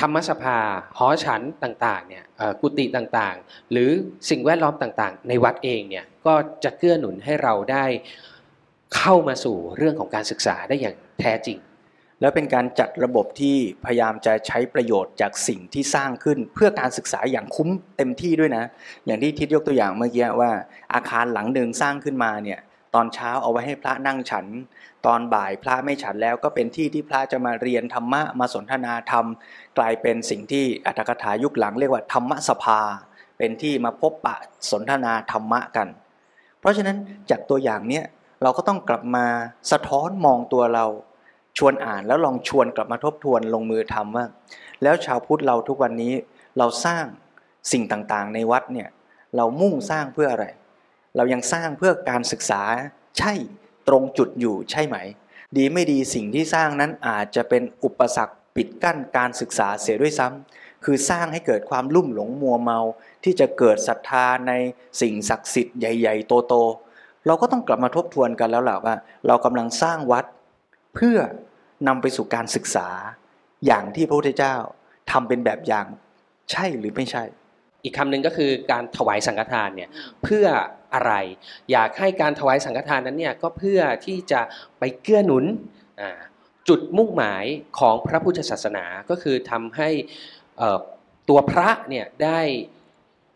[0.00, 0.58] ธรรมสภา
[0.98, 2.24] หอฉันต่างๆเนี่ย
[2.60, 3.90] กุฏิต่างๆ หรือ
[4.30, 7.84] สิ่งแวดล้อมต่างๆ ในวัดเองเนี่ยก็จะเกื้อหนุนให้เราได้
[8.96, 11.58] เข้ามาสู่เรื่องของการศึกษาได้อย่างแท้จริง
[12.20, 18.64] แล้วเป็นการจัดระบบที่พยายามจะใช้ประโยชน์จากสิ่งที่สร้างขึ้นเพื่อการศึกษาอย่างคุ้มเต็มที่ด้วยนะ
[19.06, 20.50] อย่างที่ทิศยกตัวอย่างเมื่อกี้ว่า
[20.94, 22.60] อาคารหลังหนึ่งสร้างขึ้นมาเนี่ย
[22.96, 24.46] ตอนเช้าเอาไว้ให้พระนั่งฉัน
[25.06, 29.26] ตอนบ่ายพระไม่ฉันแล้วก็เป็นที่ที่พระจะมาเรียนธรรมะมาสนทนาธรรม
[29.78, 32.80] กลายเป็นสิ่งที่อัตถกถายุคหลังเรียกว่าธรรมสภา
[33.38, 34.36] เป็นที่มาพบปะ
[34.70, 35.88] สนทนาธรรมะกัน
[36.60, 36.96] เพราะฉะนั้น
[37.30, 38.04] จากตัวอย่างเนี้ย
[38.42, 39.26] เราก็ต้องกลับมา
[39.72, 40.86] สะท้อนมองตัวเรา
[41.58, 44.26] ชวนอ่านแล้วลองชวนกลับมาทบทวนลงมือทำว่า
[44.82, 46.12] แล้วชาวพุทธเราทุกวันนี้
[46.58, 47.04] เราสร้าง
[47.72, 48.88] สิ่งต่างๆ ในวัดเนี่ย
[49.36, 50.46] เรามุ่งสร้างเพื่ออะไร
[51.16, 52.62] เรายังสร้างเพื่อการศึกษา
[53.18, 53.32] ใช่
[53.88, 54.96] ตรงจุดอยู่ใช่ไหม
[55.56, 62.80] ดีไม่ดีสิ่งที่สร้างนั้นอาจจะเป็นอุปสรรคปิดกั้นการศึกษาเสียด้วยซ้ำคือสร้างให้เกิดความลุ่มหลงมัวเมา
[63.24, 64.52] ที่จะเกิดศรัทธาใน
[65.00, 68.94] สิ่งศักดิ์สิทธิ์ใหญ่ ๆ โตๆเราก็ต้องกลับมาทบทวนกันแล้วแหละว่า
[69.26, 70.24] เรากำลังสร้างวัด
[70.94, 71.18] เพื่อ
[71.88, 72.88] นำไปสู่การศึกษา
[73.66, 74.56] อย่างที่พระพุทธเจ้า
[75.10, 75.86] ทำเป็นแบบอย่าง
[76.50, 77.24] ใช่หรือไม่ใช่
[77.86, 79.90] อีกคำหนึ่งก็คือการถวายสังฆทานเนี่ย
[80.22, 80.46] เพื่อ
[80.94, 81.12] อะไร
[81.72, 84.40] อยากให้การถวายสังฆทานนั้นเนี่ยก็เพื่อที่จะ
[84.78, 85.44] ไปเกื้อหนุน
[86.68, 87.44] จุดมุ่งหมาย
[87.78, 89.88] ของพระพุทธศาสนาก็คือทำให้
[91.28, 92.40] ตัวพระเนี่ยได้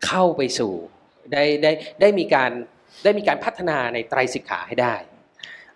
[0.05, 0.73] เข้าไปสู่
[1.33, 2.51] ได้ได้ได้มีการ
[3.03, 4.95] ได้มีการพัฒนาในไตรสิกขาให้ได้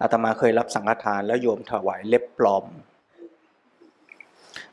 [0.02, 2.66] อาตมาเคยรับสังฆทานแล้วโยมถวายเล็บปลอม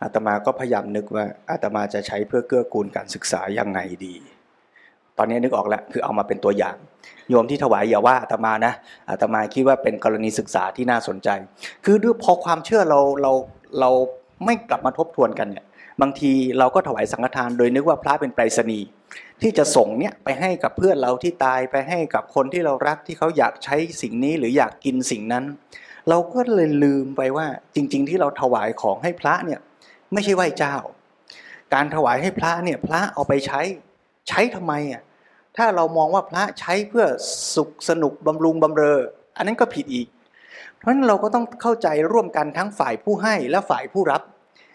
[0.02, 4.14] อาตมาก็พยายามนึกว่าอาตมาจะใช้เพื่อเกื้อกูลการศึกษายังไงดี
[5.18, 6.76] ตอนนี้นึกออกแล้วคือเอามาเป็นตัวอย่าง
[7.30, 8.74] โยมที่ถวายอย่าว่าอาตมานะ
[9.10, 11.28] อาตมาคิดว่าเป็นกรณีศึกษาที่น่าสนใจ
[11.84, 13.32] คือด้วยพอความเชื่อเราเรา
[13.80, 13.90] เรา
[14.44, 15.64] ไม่กลับมาทบทวนกันเนี่ย
[16.00, 18.86] บางทีเราก็ถวายสังฆทานโดยนึกว่าพระเป็นไปรษณีย์
[19.42, 25.44] ที่จะส่งเนี่ยไปให้กับเพื่อนเราที่ตายไปให้กับคนที่เรารักที่เขาอยากใช้สิ่งนี้หรืออยากกินสิ่งนั้น
[26.08, 29.60] เราก็เลยลืมไปว่าจริง ๆ ที่เราถวายของให้พระเนี่ย
[30.12, 30.76] ไม่ใช่ไหว้เจ้า
[31.74, 33.60] การถวายให้พระเนี่ยพระเอาไปใช้
[34.28, 35.02] ใช้ทำไมอะ
[35.56, 37.06] ถ้าเรามองว่าพระใช้เพื่อ
[37.54, 38.98] สุขสนุกบำรุงบำเรอ
[39.36, 40.08] อันนั้นก็ผิดอีก
[40.78, 44.22] เพราะฉะนั้นเราก็ต้องเข้าใจร่วมกันทั้งฝ่ายผู้ให้และฝ่ายผู้รับ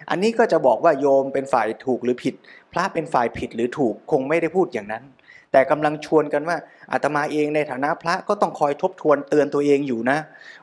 [0.09, 2.33] อันนี้ก็จะบอกว่าโยมเป็นฝ่ายถูกหรือผิด
[2.71, 5.03] พระเป็นฝ่ายผิดหรือถูกคงไม่ได้พูดอย่างนั้น
[5.51, 6.57] แต่กำลังชวนกันว่า
[6.91, 10.17] อาตมาเองในฐานะพระก็ต้องคอยทบทวนเตือนตัวเองอยู่นะ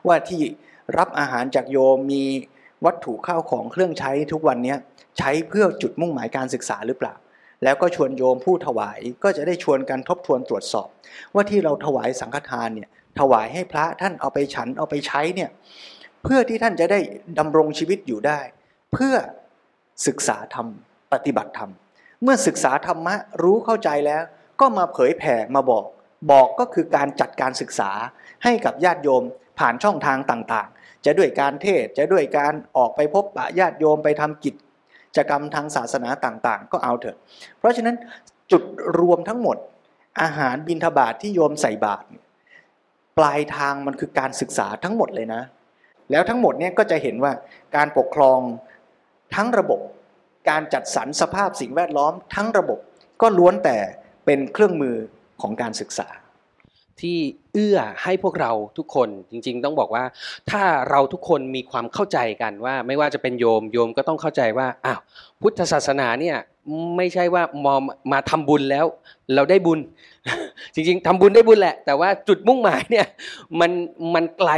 [0.07, 0.41] ว่าที่
[0.97, 2.23] รับอาหารจากโยมมี
[2.85, 4.75] วัตถุข้าวของเครื่องใช้ทุกวันนี้
[5.17, 7.13] ใช้เพื่อจุดมุ่งหมายการศึกษาหรือเปล่า
[7.63, 10.87] แล้วก็ชวนโยมผู้ถวายก็จะได้ชวนกันทบทวนตรวจสอบ
[11.33, 15.49] ว่าที่เราถวายสังฆทานเนี่ยถวายให้พระท่านเอาไปฉันเอาไปใช้เนี่ย
[16.23, 16.99] เพื่อที่ท่านจะได้
[17.39, 18.39] ดำรงชีวิตอยู่ได้
[18.93, 19.15] เพื่อ
[20.07, 20.67] ศึกษาธรรม
[21.13, 21.71] ปฏิบัติธรรม
[22.23, 24.23] เมื่อศึกษาธรรมะรู้เข้าใจแล้ว
[24.59, 25.85] ก็มาเผยแผ่มาบอก
[26.31, 27.91] บอกก็คือการจัดการศึกษา
[28.43, 29.23] ให้กับญาติโยม
[29.59, 34.55] ผ่านช่องทางต่างๆ จะด้วยการเทศจะด้วยการออกไปพบปะญาติโยมไปทำกิจ
[35.17, 37.17] จกรรมทางศาสนาต่างๆ ก็เอาเถอะ
[37.59, 37.95] เพราะฉะนั้น
[38.51, 38.63] จุด
[38.99, 39.57] รวมทั้งหมด
[40.21, 42.07] อาหารบินทบาทที่โยมใส่บาตร
[43.17, 45.41] ปลายทางมันคือการศึกษาทั้งหมดเลยนะ
[46.11, 47.31] แล้วทั้งหมดเนี่ยก็จะเห็นว่า
[47.75, 48.39] การปกครอง
[49.35, 49.79] ทั้งระบบ
[50.49, 52.79] การจัดสรรสภาพสิ่งแวดล้อมทั้งระบบ
[53.21, 53.77] ก็ล้วนแต่
[54.25, 54.95] เป็นเครื่องมือ
[55.41, 56.07] ของการศึกษา
[57.01, 57.17] ที่
[57.53, 60.03] เอื้อให้พวกเราทุกคนจริง ๆ ต้องบอกว่า
[60.51, 64.99] ถ้าเราทุกคนมีความเข้าใจกันว่า ไม่ว่าจะเป็นโยมโยมก็ต้องเข้าใจว่าอ้าว
[65.41, 66.37] พุทธศาสนาเนี่ย
[66.97, 67.81] ไม่ใช่ว่ามอม
[68.11, 68.85] มาทำบุญแล้ว
[69.35, 69.79] เราได้บุญ
[70.73, 73.07] จริง ๆทำบุญได้บุญแหละ แต่ว่าจุดมุ่งหมายเนี่ย
[73.59, 73.71] มัน
[74.15, 74.51] มันไกล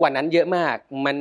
[0.00, 1.16] กว่านั้นเยอะมาก มัน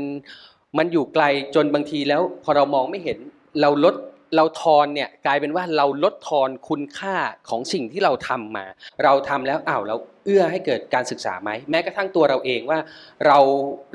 [0.78, 1.24] มันอยู่ไกล
[1.56, 3.18] จนบางทีแล้ว พอเรามองไม่เห็น
[3.62, 3.96] เราลด
[4.36, 7.16] เราทอนเนี่ยกลายเป็นว่าเราลดทอนคุณค่า
[7.50, 8.66] ของสิ่งที่เราทำมา
[9.04, 12.80] เราทำแล้วอ้าวเราเอื้อให้เกิดการศึกษาไหมแม้กระทั่งตัวเราเองว่า
[13.26, 13.40] เรา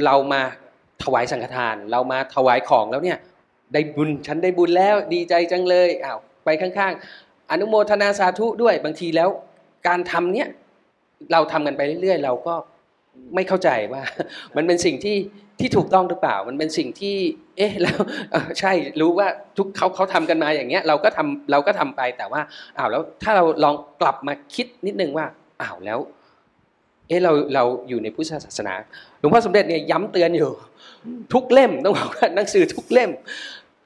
[0.05, 0.43] เรามา
[1.03, 3.19] ถวายสังฆทาน เรามาถวายของแล้วเนี่ย
[3.73, 9.29] ได้บุญฉันได้บุญแล้วดีใจจังเลยอ้าวไปข้างๆ อนุโมทนาสาธุด้วยบางทีแล้ว
[9.89, 10.49] การทำเนี่ย
[11.33, 12.55] เราทำกันไปเรื่อยๆ เราก็
[13.35, 14.03] ไม่เข้าใจว่า
[14.57, 15.17] มันเป็นสิ่งที่
[15.63, 17.17] ที่ถูกต้องหรือเปล่า มันเป็นสิ่งที่
[17.57, 17.97] เอ๊ะแล้ว
[18.61, 22.41] ใช่รู้ว่าทุกเขาเขาทำกันมาอย่างเงี้ย เราก็ทำเราก็ทำไปแต่ว่า
[22.79, 25.27] อ้าวแล้วถ้าเราลองกลับมาคิดนิดนึงว่า
[25.61, 25.99] อ้าวแล้ว
[27.09, 28.75] เอ๊ะเราเราอยู่ในพุทธศาสนา
[29.19, 30.51] หลวงพ่อสมเด็จเนี่ยย้ำเตือนอยู่
[31.33, 33.11] ทุกเล่มต้องบอกว่าหนังสือทุกเล่ม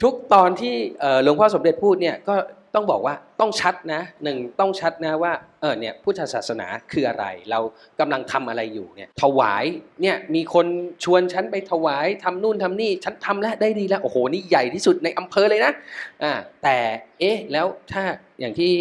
[0.03, 0.75] ทุกตอนที่
[1.23, 2.35] หลวงพ่อสมเด็จพูดเนี่ยก็
[2.77, 7.61] ต้องบอกว่าต้องชัดนะหนึ่งต้องชัดนะว่าเออเนี่ยพุทธศาสนาคืออะไร เรา
[8.01, 9.65] กำลังทำอะไรอยู่เนี่ยถวาย
[10.03, 10.67] เนี่ยมีคน
[11.05, 15.73] ชวนฉันไปถวายทำนู่นทำนี่ฉันทำแล้วได้ดีแล้วโอ้โหนี่ใหญ่ที่สุดในอำเภอเลยนะ
[16.23, 16.77] อ่าแต่
[17.21, 18.03] เอ๊ะแล้วถ้า
[18.41, 18.73] อย่างที่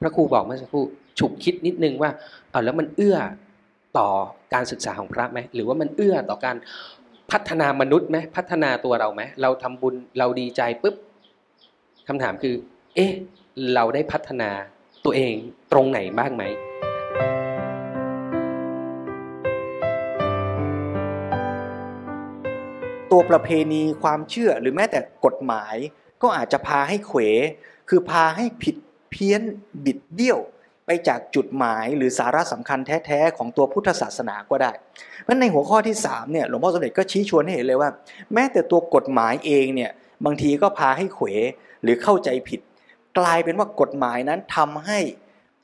[0.00, 0.84] พระครูบอกเมื่อสักครู่
[1.18, 2.10] ฉุกคิดนิดนึงว่า
[2.50, 3.18] เออแล้วมันเอื้อ
[3.98, 4.08] ต่อ
[4.54, 6.56] การศึกษาของพระไหมหรือว่ามันเอื้อต่อการ
[7.32, 10.96] พัฒนามนุษย์ไหมพัฒนาตัวเราไหมเราทำบุญเราดีใจปุ๊บ
[12.08, 12.54] คำถามคือ
[12.96, 13.12] เอ๊ะ
[13.74, 14.50] เราได้พัฒนา
[15.04, 15.34] ตัวเอง
[15.72, 16.42] ตรงไหนบ้างไหม
[23.10, 25.76] ตัวประเพณีความเชื่อหรือแม้แต่กฎหมาย
[26.22, 27.20] ก็อาจจะพาให้เขว
[27.88, 28.76] คือพาให้ผิด
[29.10, 29.42] เพี้ยน
[29.84, 30.38] บิดเบี้ยว
[30.86, 34.72] ไปจากจุดหมายหรือสาระสำคัญแท้ ๆ ของตัวพุทธศาสนาก็ได้
[35.24, 37.90] เพราะในหัวข้อที่3เนี่ยหลวงพ่อสมเด็จก็ชี้ชวนให้เห็นเลยว่า
[38.34, 39.90] แม้แต่ตัวกฎหมายเองเนี่ย
[40.24, 41.28] บางทีก็พาให้เขว
[41.82, 42.60] หรือเข้าใจผิด
[43.18, 44.98] กลายเป็นว่ากฎหมายนั้นทำให้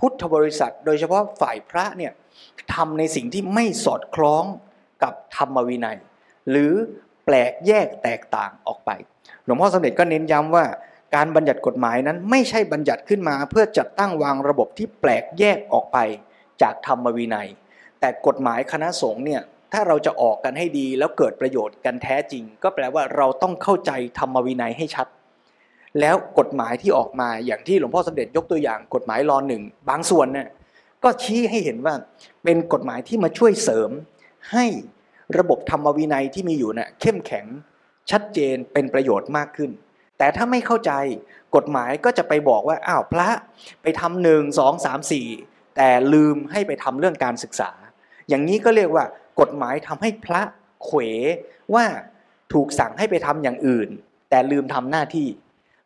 [0.01, 2.13] พุทธบริษัท โดยเฉพาะฝ่ายพระเนี่ย
[2.75, 4.45] ทำในสิ่งที่ไม่สอดคล้อง
[5.03, 5.99] กับธรรมวินัย
[6.51, 6.73] หรือ
[7.25, 8.91] แปลกแยกแตกต่างออกไป
[9.45, 10.65] หลวงพ่อสมเด็จก็เน้นย้ำว่า
[11.15, 15.99] การบัญญัติกฎหมายนั้นไม่ใช่บัญญัติขึ้นมา เพื่อจัดตั้งวางระบบที่แปลกแยกออกไป
[16.63, 17.49] จากธรรมวินัย
[18.01, 25.07] แต่กฎหมายคณะสงฆ์เนี่ยถ้าเราจะออกกันให้ดีแล้วเกิดประโยชน์กันแท้จริง ก็แปลว่าเราต้องเข้าใจธรรมวินัยให้ชัด
[26.01, 30.49] แล้วกฎหมายที่ออกมาอย่างที่หลวงพ่อสมเด็จยกตัวอย่างกฎหมายรอหนึ่งบางส่วนเนี่ย
[31.05, 31.95] ก็ชี้ให้เห็นว่า
[32.45, 33.91] เป็นกฎหมายที่มาช่วยเสริม
[34.53, 34.65] ให้
[35.39, 37.47] ระบบธรรมวินัยที่มีอยู่เนะ่ยเข้มแข็ง
[38.11, 39.71] ชัดเจนเป็นประโยชน์มากขึ้น
[40.19, 40.93] แต่ถ้าไม่เข้าใจ
[41.57, 43.29] กฎหมายก็จะไปบอกว่าอ้าวพระ
[43.83, 45.27] ไปทำหนึ่งสองสามสี่
[45.77, 47.71] แต่ลืมให้ไปทำเรื่องการศึกษา
[48.29, 49.05] อย่างนี้ก็เรียกว่า
[49.41, 50.43] กฎหมายทำให้พระ
[50.85, 50.99] เขว
[51.75, 51.85] ว่า
[52.53, 53.89] ถูกสั่งให้ไปทำอย่างอื่น
[54.31, 55.29] แต่ลืมทำหน้าที่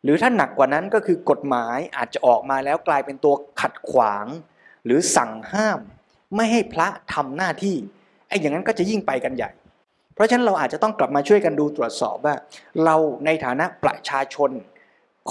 [0.05, 4.25] หรือถ้าหนักกว่านั้นก็คือกฎหมายอาจจะออกมาแล้วกลายเป็นตัวขัดขวาง
[4.85, 5.79] หรือสั่งห้าม
[6.35, 7.75] ไม่ให้พระทำหน้าที่
[8.27, 9.51] ไอ้อย่างนั้นก็จะยิ่งไปกันใหญ่
[10.13, 12.35] เพราะฉะนั้นเราอาจจะต้องกลับมาช่วยกันดูตรวจสอบว่า
[12.83, 14.51] เราในฐานะประชาชน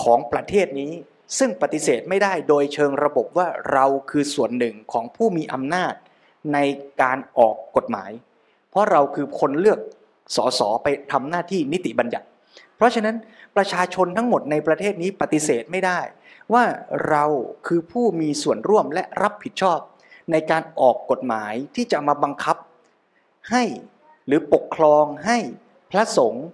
[0.03, 0.93] ของประเทศนี้
[1.39, 5.95] ซึ่งปฏิเสธไม่ได้โดยเชิงระบบว่าเราคือส่วนหนึ่งของผู้มีอำนาจ
[6.53, 6.59] ใน
[7.03, 8.11] การออกกฎหมาย
[8.71, 9.79] เพราะเราคือคนเลือก
[10.37, 12.27] สสไปทำหน้าที่นิติบัญญัติ
[12.77, 13.17] เพราะฉะนั้น
[13.57, 16.01] ประชาชนทั้งหมดในประเทศนี้ปฏิเสธไม่ได้
[16.53, 16.65] ว่า
[17.09, 17.25] เรา
[17.67, 19.79] คือผู้มีส่วนร่วมและรับผิดชอบ
[20.33, 22.57] ในการออกกฎหมายที่จะมาบังคับ
[23.51, 23.65] ให้
[24.27, 25.39] หรือปกครองให้
[25.91, 26.47] พระสงฆ์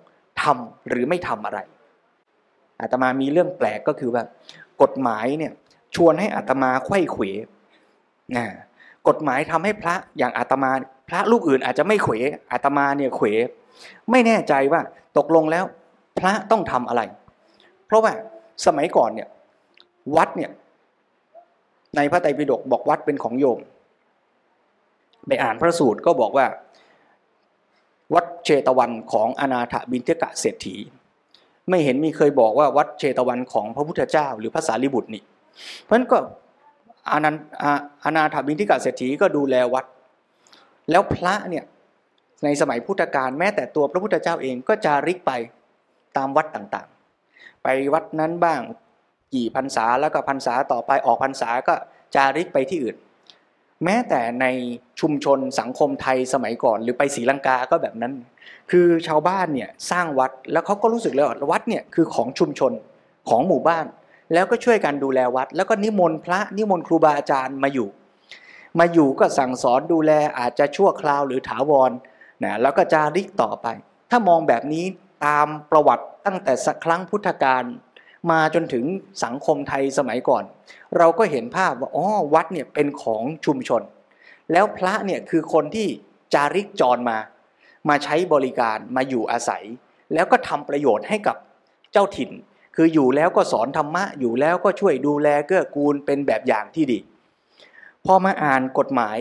[0.42, 1.58] ทำหรือไม่ทำอะไร
[2.80, 4.22] อาตมามีเรื่องแปลกก็คือว่า
[4.82, 5.52] กฎหมายเนี่ย
[5.96, 7.24] ชวนให้อาตมาไข้เขว
[8.36, 8.46] นะ
[9.08, 10.70] กฎหมายทำให้พระอย่างอาตมา
[11.08, 12.14] พระลูกอื่นอาจจะไม่เขว
[12.52, 13.26] อาตมาเนี่ยเขว
[14.10, 14.80] ไม่แน่ใจว่า
[15.18, 15.64] ตกลงแล้ว
[16.20, 17.02] พระต้องทำอะไร
[17.86, 18.12] เพราะว่า
[18.66, 19.28] สมัยก่อนเนี่ย
[20.16, 20.50] วัดเนี่ย
[21.96, 23.58] ในพระไตรปิฎกบอกวัดเป็นของโยม
[25.26, 26.46] ไปอ่านพระสูตรก็บอกว่า
[28.14, 30.76] วัดเชตวันของอนาถบินเทกะเศรษฐี
[31.68, 35.22] ไม่เห็นมีเคยบอกว่าวัดเชตวันของพระพุทธเจ้า หรือพระสารีบุตรนี่
[35.82, 36.18] เพราะฉะนั้นก็
[37.12, 37.34] อนัน
[38.04, 39.84] อนาถบินทิกะเศรษฐีก็ดูแลวัด
[40.90, 41.64] แล้วพระเนี่ย
[42.44, 45.32] ในสมัยพุทธกาลแม้แต่ตัวพระพุทธเจ้าเองก็จาริกไป
[46.16, 48.60] ตามวัดต่างๆ ไปวัดนั้นบ้าง
[49.34, 51.74] กี่พรรษาแล้วก็พรรษาต่อไปออกพรรษาก็
[52.14, 52.96] จาริกไปที่อื่น
[53.84, 54.46] แม้แต่ใน
[55.00, 58.12] ชุมชนสังคมไทยสมัยก่อน หรือไปศรีลังกาก็แบบนั้น
[58.70, 62.72] คือชาวบ้านเนี่ยสร้างวัดแล้วเขาก็รู้สึกเลยว่าวัดเนี่ยคือของชุมชน
[63.28, 63.86] ของหมู่บ้าน
[64.34, 67.88] แล้วก็ช่วยกันดูแลวัด แล้วก็นิมนต์พระนิมนต์ครูบาอาจารย์มาอยู่
[68.78, 71.90] มาอยู่ก็สั่งสอนดูแลอาจจะชั่วคราวหรือถาวร
[72.44, 73.66] นะแล้วก็จาริกต่อไป
[74.10, 74.84] ถ้ามองแบบนี้
[75.26, 77.64] ตามประวัติตั้งแต่สักครั้งพุทธกาล
[78.30, 78.84] มาจนถึง
[79.24, 80.44] สังคมไทยสมัยก่อน
[80.98, 83.82] เราก็เห็นภาพว่าอ๋อวัดเนี่ยเป็นของชุมชน
[84.52, 85.88] แล้วพระเนี่ยคือคนที่
[86.34, 87.18] จาริกจรมา
[87.88, 89.64] มาใช้บริการมาอยู่อาศัย
[90.14, 91.36] แล้วก็ทำประโยชน์ให้กับ
[91.92, 92.30] เจ้าถิ่น
[92.76, 96.98] คืออยู่แล้วก็สอนธรรมะ อยู่แล้วก็ช่วยดูแลเกื้อกูลเป็นแบบอย่างที่ดี
[98.06, 99.18] พอมาอ่านกฎหมาย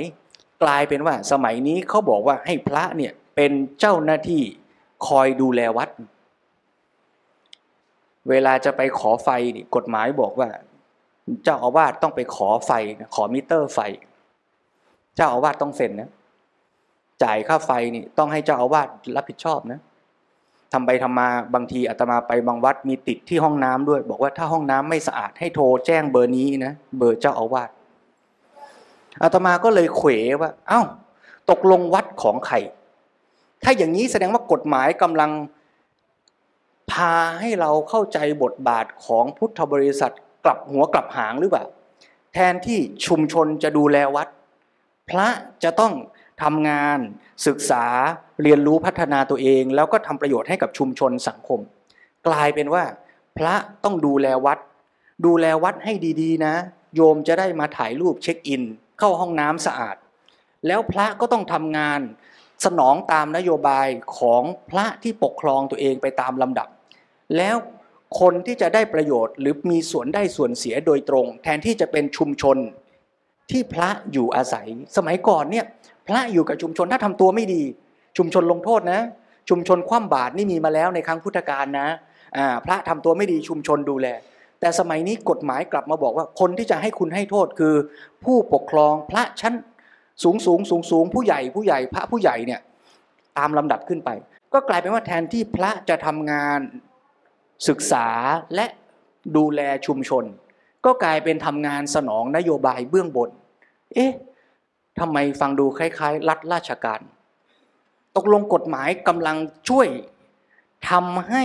[0.64, 4.44] กลายเป็นว่าสมัยนี้เขาบอกว่าให้พระเนี่ยเป็นเจ้าหน้าที่
[5.08, 5.90] คอยดูแลวัด
[8.30, 10.50] เวลาจะไปขอไฟนี่กฎหมายบอกว่า
[11.44, 12.72] เจ้าอาวาสต้องไปขอไฟ
[13.16, 13.80] ขอมิเตอร์ไฟ
[15.16, 16.10] เจ้าอาวาสต้องเซ็นนะ
[17.24, 19.80] จ่ายค่าไฟนี่ต้องให้เจ้าอาวาสรับผิดชอบนะ
[20.74, 27.70] ทำไปทำมาบางทีอาตมาไปบางวัดมีติดที่ห้องน้ำด้วย บอกว่าถ้าห้องน้ำไม่สะอาดให้โทรแจ้งเบอร์นี้นะเบอร์เจ้าอาวาส
[29.24, 30.10] อาตมาก็เลยเขว
[30.42, 30.82] ว่า เอา้า
[31.50, 32.56] ตกลงวัดของใคร
[33.64, 35.32] ถ้าอย่างนี้แสดงว่ากฎหมายกำลัง
[36.92, 40.14] พาให้เราเข้าใจบทบาทของพุทธบริษัท
[40.46, 41.66] กลับหัวกลับหางหรือเปล่า
[42.34, 44.28] แทนที่ชุมชนจะดูแลวัด
[45.10, 45.28] พระ
[45.64, 45.94] จะต้อง
[46.44, 46.98] ทำงาน
[47.48, 47.86] ศึกษา
[48.44, 51.60] เรียนรู้พัฒนาตัวเอง แล้วก็ทำประโยชน์ให้กับชุมชนสังคม
[52.28, 52.84] กลายเป็นว่า
[53.38, 54.60] พระต้องดูแลวัด
[55.26, 56.54] ดูแลวัดให้ดีๆ นะ
[56.96, 58.64] โยมจะได้มาถ่ายรูปเช็คอิน
[59.00, 59.96] เข้าห้องน้ำสะอาด
[60.68, 62.02] แล้วพระก็ต้องทำงาน
[62.66, 66.68] สนองตามนโยบายของพระที่ปกครองตัวเองไปตามลำดับ
[67.38, 67.56] แล้ว
[68.20, 72.58] คนที่จะได้ประโยชน์ หรือมีส่วนได้ส่วนเสียโดยตรง แทนที่จะเป็นชุมชน
[73.52, 74.68] ที่พระอยู่อาศัย
[74.98, 75.66] สมัยก่อนเนี่ย
[76.08, 77.64] พระอยู่กับชุมชนถ้าทำตัวไม่ดี
[78.18, 79.02] ชุมชนลงโทษนะ
[79.50, 81.88] ชุมชนคว่ำบาตรนี่มีมาแล้วในครั้งพุทธกาลนะ
[82.66, 84.08] พระทำตัวไม่ดีชุมชนดูแล
[84.60, 87.76] แต่สมัยนี้กฎหมายกลับมาบอกว่าคนที่จะให้คุณให้โทษคือ
[88.24, 89.54] ผู้ปกครองพระชั้น
[90.24, 92.62] สูงสูงสูงสูงผู้ใหญ่ผู้ใหญ่พระผู้ใหญ่เนี่ย
[93.38, 94.10] ตามลำดับขึ้นไป
[94.54, 96.60] ก็กลายเป็นว่าแทนที่พระจะทำงาน
[97.68, 98.08] ศึกษา
[98.56, 98.66] และ
[99.38, 100.24] ดูแลชุมชน
[100.86, 103.30] ก็กลายเป็นทำงานสนองนโยบายเบื้องบน
[103.94, 104.14] เอ๊ะ
[105.00, 107.02] ทำไมฟังดูคล้าย ๆ รัฐราชการ
[108.16, 109.38] ตกลงกฎหมายกำลัง
[109.70, 109.88] ช่วย
[110.90, 111.44] ทำให้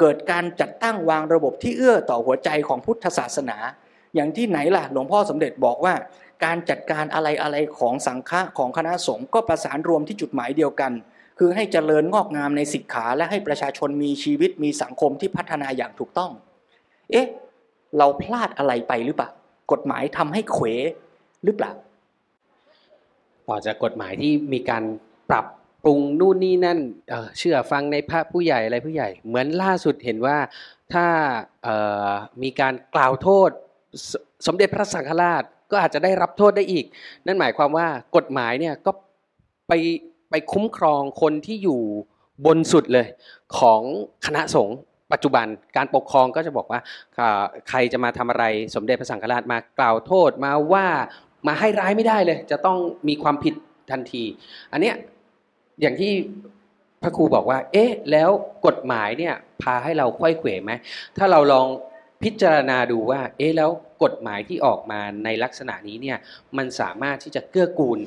[0.00, 3.56] เกิดการจัดตั้งวางระบบที่เอื้อต่อหัวใจของพุทธศาสนา
[4.14, 5.94] อย่างที่ไหนล่ะ หลวงพ่อสมเด็จบอกว่า
[6.44, 10.92] การจัดการอะไรอะไรของสังฆะของคณะสงฆ์ก็ประสานรวมที่จุดหมายเดียวกัน
[11.38, 16.30] คือให้เจริญงอกงามในสิกขาและให้ประชาชนมีชีวิตมีสังคมที่พัฒนาอย่างถูกต้อง
[17.10, 17.26] เอ๊ะ
[17.98, 19.30] เราพลาดอะไรไปหรือเปล่า
[19.72, 20.66] กฎหมายทำให้เขว
[21.44, 21.72] หรือเปล่า
[23.48, 24.84] ต่อจากกฎหมายที่มีการ
[25.30, 25.46] ปรับ
[25.84, 26.78] ปรุงนู่นนี่นั่น
[27.38, 30.38] เชื่อฟังในพระผู้ใหญ่อะไรผู้ใหญ่ เหมือนล่าสุดเห็นว่า
[30.92, 31.06] ถ้า
[32.42, 33.50] มีการกล่าวโทษ
[34.46, 36.84] สมเด็จพระสังฆราช ก็อาจจะได้รับโทษได้อีก
[37.26, 38.90] นั่นหมายความว่ากฎหมายเนี่ยก็
[39.68, 39.72] ไป
[40.30, 41.80] ไปคุ้มครองคนที่อยู่
[42.46, 43.06] บนสุดเลย
[43.58, 43.80] ของ
[44.26, 44.76] คณะสงฆ์
[45.12, 46.80] ปัจจุบันการปกครองก็จะบอกว่า
[47.68, 50.86] ใครจะมาทำอะไรสมเด็จพระสังฆราชมากล่าวโทษมาว่า
[51.46, 52.78] มาให้ร้ายไม่ได้เลย จะต้อง
[53.08, 53.54] มีความผิด
[53.90, 54.24] ทันที
[54.72, 54.96] อันเนี้ย
[55.80, 56.12] อย่างที่
[57.02, 58.30] พระครูบอกว่า เอ๊ะ แล้ว
[58.66, 60.72] กฎหมายเนี่ยพาให้เราค่อยเขวไหม
[61.16, 61.66] ถ้าเราลอง
[62.22, 63.70] พิจารณาดูว่า เอ๊ะแล้ว
[64.02, 66.18] กฎหมายที่ออกมาในลักษณะนี้เนี่ย
[66.56, 67.98] มันสามารถที่จะเกื้อกูล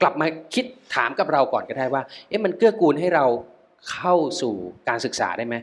[0.00, 3.26] กลับมาคิดถามกับเราก่อนก็ได้ว่า เอ๊ะมันเกื้อกูลให้เรา
[3.92, 4.54] เข้าสู่
[4.88, 5.54] การศึกษาได้ไหม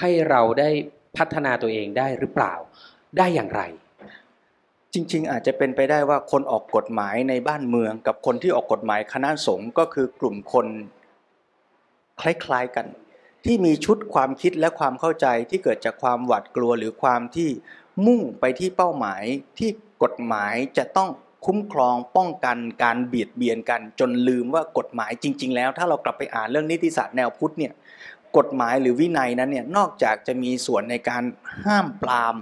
[0.00, 0.70] ให้เราได้
[1.16, 2.54] พัฒนาตัวเองได้หรือเปล่า
[3.18, 3.62] ได้อย่างไร
[4.94, 10.66] จริง ๆ อาจจะเป็นไปได้ว่าคนออกกฎหมายในบ้านเมือง กับคนที่ออกกฎหมายคณะสงฆ์ก็คือกลุ่มคน
[12.20, 12.86] คล้ายๆกัน
[13.46, 17.50] ที่มีชุดความคิดและความเข้าใจที่เกิดจากความหวาดกลัวหรือความที่
[18.06, 19.22] มุ่งไปที่เป้าหมาย
[19.58, 19.70] ที่
[20.02, 21.08] กฎหมายจะต้อง
[21.46, 27.72] คุ้มครองป้องกันการเบียดเบียนกัน จนลืมว่ากฎหมายจริง ๆ แล้ว ถ้าเรากลับไปอ่านเรื่องนิติศาสตร์แนวพุทธเนี่ย
[28.36, 31.22] กฎหมายหรือวินัยนั้นเนี่ยนอกจากจะมีส่วนในการ
[31.64, 32.36] ห้ามปราม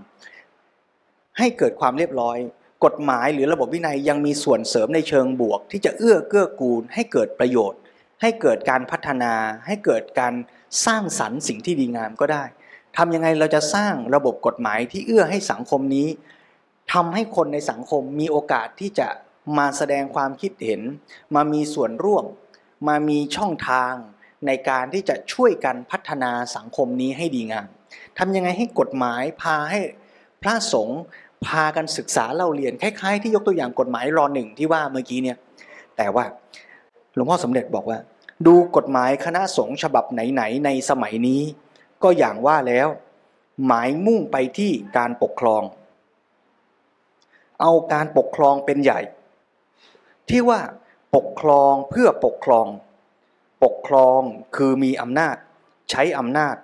[1.39, 2.39] ให้เกิดความเรียบร้อย
[2.85, 7.81] กฎหมายหรือระบบวินัยยังมีส่วนเสริมในเชิงบวก ที่จะเอื้อเกื้อกูล ให้เกิดประโยชน์
[8.23, 9.35] ให้เกิดการพัฒนา
[9.67, 10.35] ให้เกิดการ
[10.87, 12.45] สร้างสรรค์สิ่งที่ดีงามก็ได้
[12.97, 16.09] ทำยังไงเราจะสร้างระบบกฎหมายที่เอื้อให้สังคมนี้
[16.93, 19.09] ทำให้คนในสังคมมีโอกาสที่จะ
[19.59, 20.81] มาแสดงความคิดเห็น
[21.35, 22.25] มามีส่วนร่วม
[22.89, 23.95] มามีช่องทาง
[24.47, 27.69] ในการที่จะช่วยกันพัฒนาสังคมนี้ให้ดีงาม
[28.19, 29.81] ทำยังไงให้กฎหมายพาให้
[30.43, 31.01] พระสงฆ์
[31.47, 35.37] พากันศึกษาเล่าเรียนคล้ายๆ ที่ยกตัวอย่างกฎหมายรอหนึ่งที่ว่าเมื่อกี้เนี่ย
[35.97, 36.25] แต่ว่า
[37.15, 37.99] หลวงพ่อสมเด็จบอกว่า
[38.47, 41.43] ดูกฎหมายคณะสงฆ์ฉบับไหนๆในสมัยนี้
[42.03, 42.89] ก็อย่างว่าแล้ว
[43.67, 45.63] หมายมุ่งไปที่การปกครอง
[47.61, 49.01] เอาการปกครองเป็นใหญ่
[50.29, 50.61] ที่ว่า
[51.15, 52.67] ปกครองเพื่อปกครอง
[53.65, 54.21] ปกครอง
[54.57, 55.37] คือมีอำนาจ
[55.91, 56.57] ใช้อำนาจ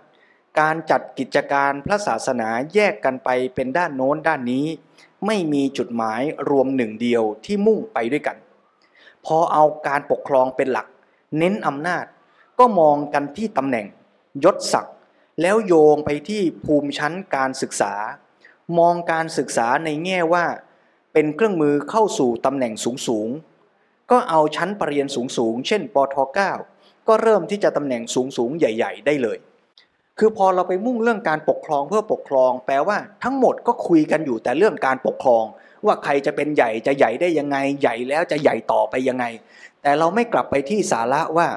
[0.61, 4.67] การจัดกิจการพระศาสนาแยกกันไปเป็นด้านโน้นด้านนี้
[5.27, 8.37] ไม่มีจุดหมายรวมหนึ่งเดียวที่มุ่งไปด้วยกัน
[9.27, 10.87] พอเอาการปกครองเป็นหลัก
[11.39, 12.05] เน้นอำนาจ
[12.59, 13.87] ก็มองกันที่ตำแหน่ง
[14.45, 14.97] ยศศักดิ์
[15.41, 17.95] แล้วโยงไปที่ภูมิชั้นการศึกษา
[18.79, 20.45] มองการศึกษาในแง่ว่า
[21.13, 23.29] เป็นเครื่องมือเข้าสู่ตำแหน่งสูงสูง
[24.11, 26.17] ก็เอาชั้นปรริญญาสูงสูงเช่นปท
[26.63, 29.39] .9 ก็เริ่มที่จะตำแหน่งสูงสูงใหญ่ ๆ ได้เลย
[30.19, 35.45] คือพอเราไปมุ่งเรื่องการปกครองเพื่อปกครอง แปลว่าทั้งหมดก็คุยกันอยู่แต่เรื่องการปกครอง
[35.87, 39.25] ว่าใครจะเป็นใหญ่จะใหญ่ได้ยังไง ใหญ่แล้วจะใหญ่ต่อไปยังไง
[39.83, 41.49] แต่เราไม่กลับไปที่สาระว่า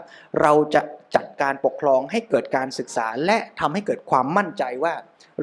[0.41, 0.81] เราจะ
[1.15, 4.93] จัดการปกครองให้เกิดการศึกษา และทำให้เกิดความมั่นใจว่า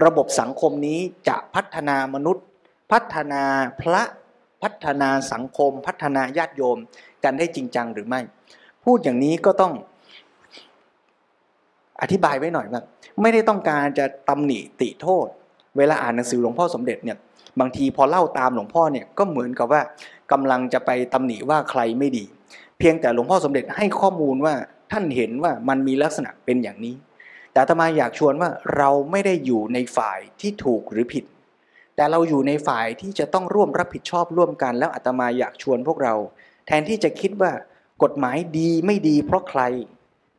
[0.05, 2.45] ระบบสังคมนี้จะพัฒนามนุษย์
[2.93, 3.43] พัฒนา
[3.81, 4.03] พระ
[4.63, 6.79] พัฒนาสังคม พัฒนาญาติโยม
[7.25, 8.21] กันได้จริงจังหรือไม่
[8.85, 9.73] พูดอย่างนี้ก็ต้อง
[12.03, 12.83] อธิบายไว้หน่อยว่า
[13.21, 15.27] ไม่ได้ต้องการจะตำหนิติโทษ
[15.79, 17.19] เวลาอ่านหนังสือหลวงพ่อสมเด็จเนี่ย
[17.61, 19.83] บางทีพอเล่าตามหลวงพ่อเนี่ยก็เหมือนกับว่า
[20.33, 22.25] กำลังจะไปตำหนิว่าใครไม่ดี
[22.81, 24.55] เพียงแต่หลวงพ่อสมเด็จให้ข้อมูลว่า
[24.93, 26.95] ท่านเห็นว่ามันมีลักษณะเป็นอย่างนี้
[27.53, 31.25] แต่อาตมาอยากชวนว่าเราไม่ได้อยู่ในฝ่ายที่ถูกหรือผิด
[31.97, 36.15] แต่เราอยู่ในฝ่ายที่จะต้องร่วมรับผิดชอบร่วมกัน แล้วอาตมาอยากชวนพวกเรา
[36.67, 37.53] แทนที่จะคิดว่า
[38.03, 39.63] กฎหมายดีไม่ดีเพราะใคร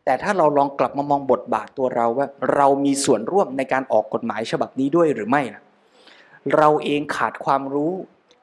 [0.05, 5.61] แต่ถ้าเราลองกลับมามองบทบาทตัวเราว่า เรามีส่วนร่วมในการออกกฎหมายฉบับนี้ด้วยหรือไม่นะ
[6.57, 7.91] เราเองขาดความรู้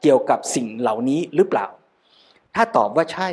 [0.03, 1.67] เกี่ยวกับสิ่งเหล่านี้หรือเปล่า
[2.55, 3.29] ถ้าตอบว่าใช่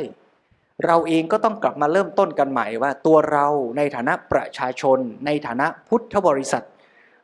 [0.84, 3.46] เราเองก็ต้องกลับมาเริ่มต้นกันใหม่ว่า ตัวเรา
[3.76, 6.64] ในฐานะประชาชน ในฐานะพุทธบริษัท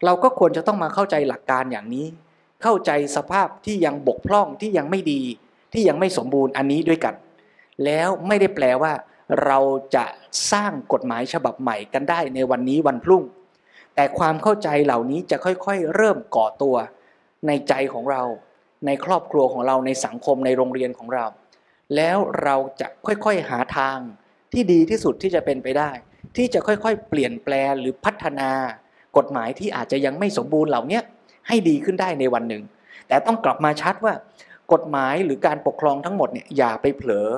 [0.05, 2.07] เราก็ควรจะต้องมาเข้าใจหลักการอย่างนี้
[2.63, 5.23] เข้าใจสภาพที่ยังบกพร่องที่ยังไม่ดี
[5.73, 7.15] ที่ยังไม่สมบูรณ์อันนี้ด้วยกัน
[7.85, 8.93] แล้วไม่ได้แปลว่า
[9.45, 9.59] เรา
[9.95, 10.05] จะ
[10.53, 13.23] สร้างกฎหมายฉบับใหม่กันได้ในวันนี้วันพรุ่ง
[13.95, 16.77] แต่ความเข้าใจเหล่านี้จะค่อยๆ เริ่มก่อตัว
[17.47, 18.23] ในใจของเรา
[18.87, 21.27] ในครอบครัวของเราในสังคมในโรงเรียนของเรา
[21.97, 23.99] แล้วเราจะค่อยๆหาทาง
[24.53, 25.91] ที่ดีที่สุดที่จะเป็นไปได้
[26.37, 28.51] ที่จะค่อยๆ เปลี่ยนแปลงหรือพัฒนา
[29.17, 31.01] กฎหมายที่อาจจะยังไม่สมบูรณ์เหล่านี้
[31.49, 32.63] ให้ดีขึ้นได้ในวันหนึ่ง
[33.09, 34.15] แต่ต้องกลับมาชัดว่า
[34.73, 37.29] กฎหมายหรือการปกครองทั้งหมดเนี่ยอย่าไปเผลอ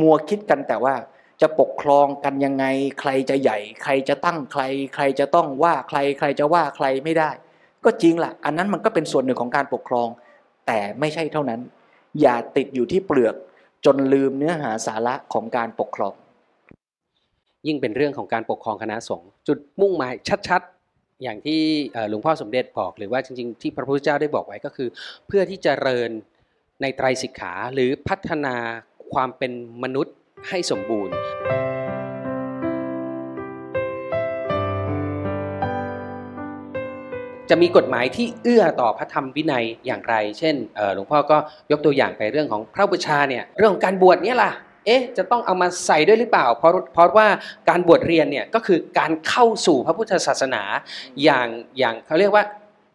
[0.00, 0.94] มัวคิดกันแต่ว่า
[1.40, 2.64] จะปกครองกันยังไง
[3.00, 4.62] ใครจะใหญ่ ใครจะตั้งใคร
[4.94, 7.30] ใครจะต้องว่าใคร ใครจะว่าใครไม่ได้
[7.84, 10.08] ก็จริงละ่ะ อันนั้นมันก็เป็นส่วนหนึ่งของการปกครอง
[10.66, 11.60] แต่ไม่ใช่เท่านั้น
[12.20, 13.34] อย่าติดอยู่ที่เปลือก
[13.86, 16.14] จนลืมเนื้อหาสาระของการปกครอง
[17.66, 20.12] ยิ่งเป็นเรื่องของการปกครองคณะสงฆ์จุดมุ่งหมาย
[20.48, 21.60] ชัดๆ อย่างที่
[22.08, 24.88] หลวงพ่อสมเด็จบอก หรือว่าจริงๆ ที่พระพุทธเจ้าได้บอกไว้ก็คือ
[25.26, 26.10] เพื่อที่จะเริญ
[26.82, 28.56] ในไตรสิกขาหรือพัฒนา
[29.12, 30.14] ความเป็นมนุษย์
[30.48, 31.14] ให้สมบูรณ์
[37.50, 40.54] จะมีกฎหมายที่เอื้อต่อพระธรรมวินัยอย่างไร เช่น
[40.94, 41.36] หลวงพ่อก็
[41.70, 44.52] ยกตัวอย่างไปเรื่องของพระบูชาเนี่ยเรื่องของการบวชเนี่ยล่ะ
[44.86, 47.28] เอ๊ะจะต้องเอามาใส่ด้วยหรือเปล่า เพราะเพราะว่า
[47.68, 50.62] การบวชเรียนเนี่ยก็คือการเข้าสู่พระพุทธศาสนา
[51.22, 52.44] อย่างอย่างเขาเรียกว่า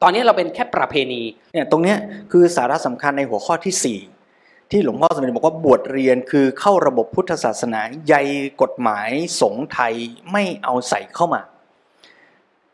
[0.01, 1.21] ตอนนี้เราเป็นแค่ประเพณี
[1.53, 1.97] เนี่ยตรงเนี้ย
[2.31, 3.99] คือสาระสำคัญในหัวข้อที่
[4.31, 8.15] 4ที่หลวงพ่อสมเด็จบอกว่าบวชเรียนคือเข้าระบบพุทธศาสนาใย
[8.61, 9.09] กฎหมาย
[9.41, 9.93] สงไทย
[10.31, 11.41] ไม่เอาใส่เข้ามา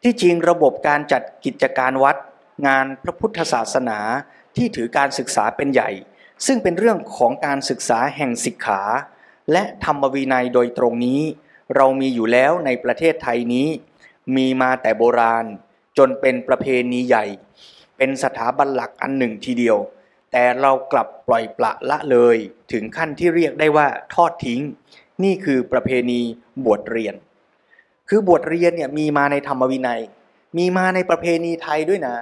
[0.07, 2.17] ที่จริงระบบการจัดกิจการวัด
[2.67, 3.99] งานพระพุทธศาสนา
[4.55, 5.89] ที่ถือการศึกษาเป็นใหญ่
[6.45, 8.81] ซึ่งเป็นเรื่องของการศึกษาแห่งศิกขา
[9.51, 11.21] และธรรมวินัยโดยตรงนี้
[11.75, 13.67] เรามีอยู่แล้วในประเทศไทยนี้
[14.35, 15.45] มีมาแต่โบราณ
[15.97, 17.25] จนเป็นประเพณีใหญ่
[17.97, 19.77] เป็นสถาบันหลักอันหนึ่งทีเดียว
[20.31, 22.37] แต่เรากลับปล่อยปละละเลย
[22.71, 24.61] ถึงขั้นที่เรียกได้ว่าทอดทิ้ง
[25.23, 26.21] นี่คือประเพณี
[26.65, 27.15] บวชเรียน
[28.09, 30.01] คือบวชเรียนเนี่ยมีมาในธรรมวินัย
[30.57, 32.15] มีมาในประเพณีไทยด้วยนะ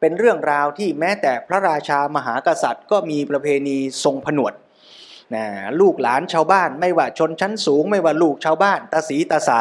[0.00, 4.52] เป็นเรื่องราวที่แม้แต่พระราชามหากษัตริย์ ก็มีประเพณีทรงผนวด
[5.34, 5.44] นะ
[5.80, 9.60] ลูกหลานชาวบ้าน ไม่ว่าชนชั้นสูง ไม่ว่าลูกชาวบ้านตาสีตาสา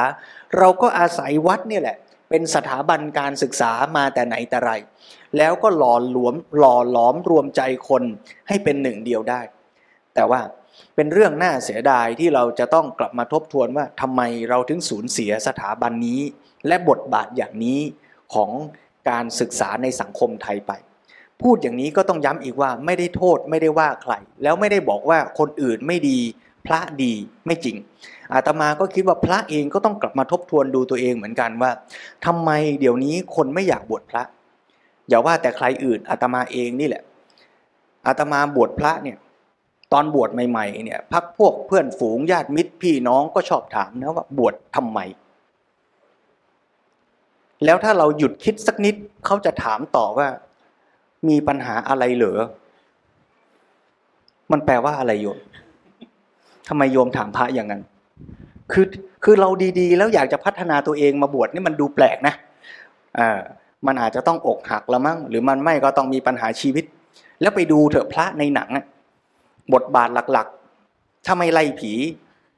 [0.58, 1.98] เราก็อาศัยวัดนี่แหละ
[2.30, 4.72] เป็นสถาบันการศึกษามาแต่ไหนแต่ไร
[5.38, 8.04] แล้วก็หล่อหลวมหล่อหลอมรวมใจคน
[8.48, 9.42] ให้เป็นหนึ่งเดียวได้
[10.16, 10.42] แต่ว่า
[10.96, 16.22] เป็นเรื่องน่าเสียดายที่เราจะต้องกลับมาทบทวนว่าทำไมเราถึงสูญเสียสถาบันนี้
[16.68, 17.80] และบทบาทอย่างนี้
[18.34, 18.52] ของ
[19.10, 20.72] การศึกษาในสังคมไทยไป
[21.42, 24.14] พูดอย่างนี้ก็ต้องย้ำอีกว่าไม่ได้โทษไม่ได้ว่าใคร
[24.44, 26.20] แล้วไม่ได้บอกว่าคนอื่นไม่ดี
[26.66, 27.14] พระดี
[27.46, 27.78] ไม่จริง
[28.34, 31.72] อาตมาก็คิดว่าพระเองก็ต้องกลับมาทบทวนดูตัวเองเหมือนกันว่า
[32.26, 32.50] ทำไม
[32.80, 34.24] เดี๋ยวนี้คนไม่อยากบวชพระ
[35.10, 37.04] อย่าว่าแต่ใครอื่นอาตมาเองนี่แหละ
[38.08, 39.18] อาตมาบวชพระเนี่ย
[39.94, 45.00] ตอนบวชใหม่ๆเนี่ยพักพวกเพื่อนฝูงญาติมิตรพี่น้องก็ชอบถามนะว่าบวชทำไม
[47.66, 50.28] แล้วถ้าเราหยุดคิดสักนิดเขาจะถามต่อว่า
[51.30, 52.42] มีปัญหาอะไรเหรอ
[54.52, 55.40] มันแปลว่าอะไรโยม
[56.68, 57.82] ทำไมโยมถามพระอย่างนั้น
[58.72, 58.86] คือ
[59.24, 62.34] คือเราดีๆ แล้วอยากจะพัฒนาตัวเองมาบวชนี่มันดูแปลกนะ
[63.20, 63.40] อ่า
[63.88, 66.86] มันอาจจะต้องอกหักละมั้งหรือมันไม่ก็ต้องมีปัญหาชีวิต
[67.42, 68.70] แล้วไปดูเถอะพระในหนัง
[69.74, 71.92] บทบาทหลักๆ ถ้าไม่ไล่ผี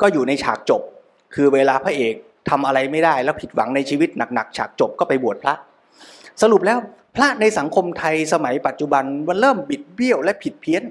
[0.01, 0.82] ก็อยู่ในฉากจบ
[1.36, 2.16] คือเวลาพระเอก
[2.49, 5.53] ทำอะไรไม่ได้แล้วผิดหวังในชีวิตหนักๆ ฉากจบก็ไปบวชพระ
[6.41, 6.78] สรุปแล้ว
[7.16, 10.84] พระในสังคมไทยสมัยปัจจุบันมันเริ่มบิดเบี้ยวและผิดเพี้ยน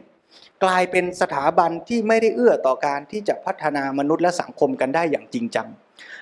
[0.64, 5.68] กลายเป็นสถาบันที่ไม่ได้เอื้อต่อการที่จะพัฒนามนุษย์และสังคมกันได้อย่างจริงจัง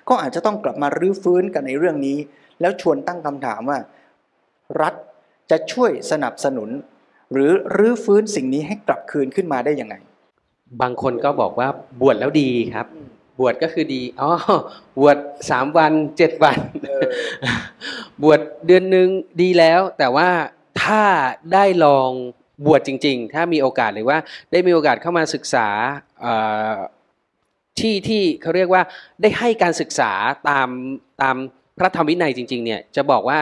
[0.09, 2.19] ก็อาจจะต้องกลับมารื้อฟื้นกันในเรื่องนี้
[2.61, 3.79] แล้วชวนตั้งคำถามว่า
[4.83, 4.95] รัฐ
[5.51, 6.71] จะช่วยสนับสนุน
[7.33, 9.95] หรือรื้อฟื้นสิ่งนี้ให้กลับคืนขึ้นมาได้ยังไง
[10.83, 11.69] บางคนก็บอกว่า
[12.01, 12.87] บวชแล้วดีครับ
[13.41, 14.31] บวชก็คือดีอ๋อ
[14.99, 15.17] บวช
[15.51, 16.59] สามวันเจ็ดวัน
[18.23, 19.09] บวชเดือนหนึ่ง
[19.41, 20.29] ดีแล้ว แต่ว่า
[20.83, 21.03] ถ้า
[21.53, 22.11] ได้ลอง
[22.67, 24.19] บวชจริง ๆ ถ้ามีโอกาสหรือว่า
[24.53, 25.69] ได้มีโอกาสเข้ามาศึกษา
[26.21, 26.35] เอ่
[26.73, 26.75] อ
[27.79, 28.83] ที่ที่เขาเรียกว่า
[29.23, 30.13] ได้ให้การศึกษา
[30.49, 30.69] ตาม
[31.23, 31.37] ตาม
[31.79, 33.39] พระธรรมวินัยจริง ๆ เนี่ยจะบอกว่า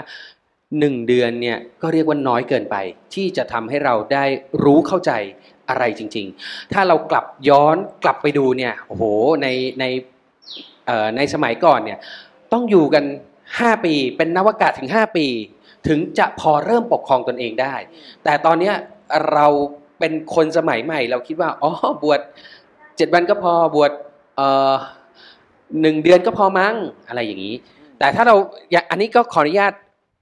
[0.78, 2.76] หนึ่งเดือนเนี่ยก็เรียกว่าน้อยเกินไป
[3.14, 4.24] ที่จะทำให้เราได้
[4.64, 5.12] รู้เข้าใจ
[5.68, 9.04] อะไรจริง ๆ ถ้าเรากลับย้อนกลับไปดูเนี่ยโอ้โห
[9.42, 9.46] ใน
[9.80, 9.84] ใน
[11.16, 11.98] ในสมัยก่อนเนี่ย
[12.52, 13.04] ต้องอยู่กัน
[13.44, 15.26] 5 ปี เป็นนวากาศถึง 5 ปี
[15.88, 17.74] ถึงจะพอเริ่มปกครองตนเองได้
[18.24, 18.72] แต่ตอนนี้
[19.32, 19.46] เรา
[19.98, 21.70] เป็นคนสมัยใหม่ เราคิดว่าอ๋อ
[22.02, 22.20] บวช
[22.96, 23.90] เจ็ดวันก็พอบวช
[24.36, 24.74] เอ่อ
[25.80, 26.74] หนึ่งเดือนก็พอมั้ง
[27.08, 27.54] อะไรอย่างนี้
[27.98, 28.36] แต่ถ้าเรา
[28.90, 29.72] อันนี้ก็ขออนุญาต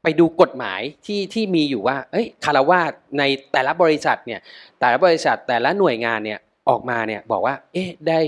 [0.02, 3.22] ไปดูกฎหมายที่ที่มีอยู่ว่าเอ้ยคารวาสใน
[3.52, 4.40] แต่ละบริษัทเนี่ย
[4.80, 6.38] แต่ละบริษัทแต่ละหน่วยงานเนี่ย
[6.68, 8.20] ออกมาเนี่ยบอกว่าเอ๊ะได้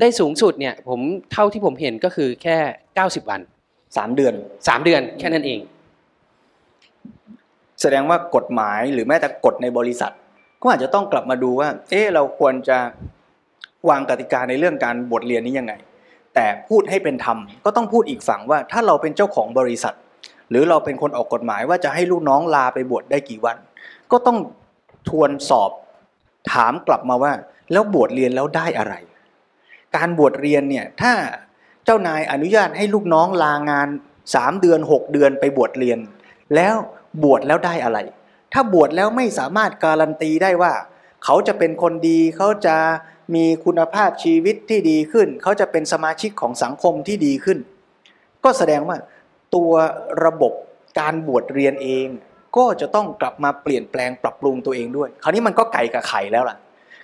[0.00, 1.00] ได้สูงสุดเนี่ยผม
[1.32, 2.56] เท่าที่ผมเห็นก็คือแค่
[2.94, 3.40] 90 วัน
[3.78, 5.60] 3เดือน3เดือนแค่นั้นเอง
[7.80, 10.12] แสดงว่ากฎหมายหรือแม้แต่กฎในบริษัท
[10.62, 12.78] ก็อาจจะต้องกลับมาดูว่า เอ๊ะเราควรจะ
[13.88, 15.72] วางกติกาในเรื่องการบทเรียนนี้ยังไง
[16.34, 19.94] แต่พูดให้เป็นธรรมก็ต้องพูดอีกฝั่งว่าถ้าเราเป็นเจ้าของบริษัท
[20.50, 23.56] หรือเราเป็นคนออกกฎหมายว่าจะให้ลูกน้องลาไปบวชได้กี่วัน
[24.10, 24.38] ก็ต้อง
[25.08, 25.70] ทวนสอบ
[26.52, 27.32] ถามกลับมาว่า
[27.72, 28.94] แล้วบวชเรียนแล้วได้อะไร
[29.96, 31.12] การบวชเรียนเนี่ยถ้า
[31.84, 33.88] เจ้านายอนุญาตให้ลูกน้องลางาน
[34.34, 35.98] สามเดือนหกเดือนไปบวชเรียน
[36.54, 36.74] แล้ว
[37.24, 37.98] บวชแล้วได้อะไร
[38.52, 40.72] ถ้าบวชแล้วไม่สามารถการันตีได้ว่า
[41.24, 42.76] เขาจะเป็นคนดี เขาจะ
[43.34, 47.58] มีคุณภาพชีวิตที่ดีขึ้น เขาจะเป็นสมาชิกของสังคมที่ดีขึ้น
[48.44, 48.96] ก็แสดงว่า
[49.54, 49.72] ตัว
[50.24, 50.52] ระบบ
[51.00, 52.06] การบวชเรียนเอง
[52.56, 56.56] ก็จะต้องกลับมาเปลี่ยนแปลงปรับปรุงตัวเองด้วย คราวนี้มันก็ไก่กับไข่แล้วล่ะ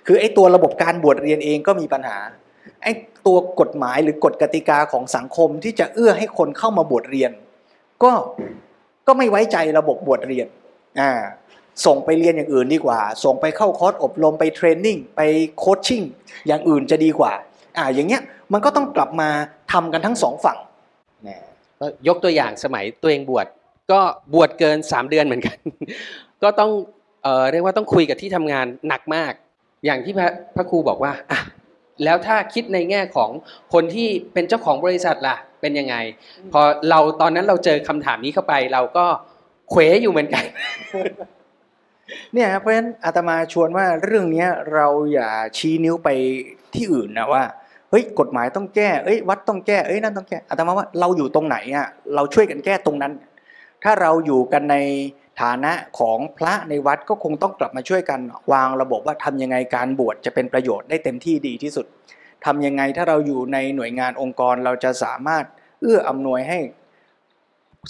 [0.07, 2.17] คือไอ้ตัวระบบการบวชเรียนเองก็มีปัญหา
[2.83, 2.91] ไอ้
[3.27, 7.31] ตัวกฎหมายหรือกฎกติกาของสังคมที่จะเอื้อให้คนเข้ามาบวชเรียน
[8.03, 8.11] ก็
[9.07, 10.47] ก็ไม่ไว้ใจระบบบวชเรียน
[10.99, 11.11] อ่า
[11.85, 15.21] ส่งไปเรียนอย่างอื่นดีกว่า ส่งไปเข้าคอร์สอบรมไปเทรนนิ่งไป
[15.59, 16.01] โคชชิ่ง
[16.47, 17.33] อย่างอื่นจะดีกว่า
[17.77, 18.21] อ่าอย่างเงี้ย
[18.53, 19.29] มันก็ต้องกลับมา
[19.71, 20.57] ทำกันทั้งสองฝั่ง
[21.79, 23.47] ก็ยกตัวอย่างสมัยตัวเองบวช
[23.91, 23.99] ก็
[24.33, 25.57] บวชเกิน 3 เดือนเหมือนกัน
[26.43, 26.71] ก็ต้อง
[27.23, 29.33] เออเรียกว่าต้องคุยกับที่ทำงานหนักมาก
[29.85, 31.39] อย่างที่พระพระครูบอกว่าอะ
[32.03, 33.29] แล้วถ้าคิดในแง่ของ
[33.73, 35.95] คนที่เป็นเจ้าของบริษัทล่ะเป็นยังไง
[36.51, 39.05] พอเราตอนนั้นเราเจอคำถามนี้เข้าไป เราก็
[39.69, 40.43] เขวอยู่เหมือนกัน
[42.33, 46.09] เนี่ยเพราะฉะนั้นอาตมาชวนว่าเรื่องนี้เราอย่าชี้นิ้วไป
[46.75, 47.43] ที่อื่นนะว่า
[47.89, 53.13] เฮ้ยกฎหมายต้องแก้เอ้ยวัดต้องแก้เอ้ยนั่นต้องแก้อาตมาว่าเราอยู่ตรงไหนอะเราช่วยกันแก้ตรงนั้น
[53.83, 54.77] ถ้าเราอยู่กันใน
[55.41, 58.19] ฐานะของพระในวัดก็คงต้องกลับมาช่วยกัน
[58.51, 61.85] วางระบบว่าทำยังไงการบวชจะเป็นประโยชน์ได้เต็มที่ดีที่สุด
[62.45, 65.45] ทำยังไงถ้าเราอยู่ในหน่วยงานองค์กรเราจะสามารถ
[65.81, 66.59] เอื้ออำนวยให้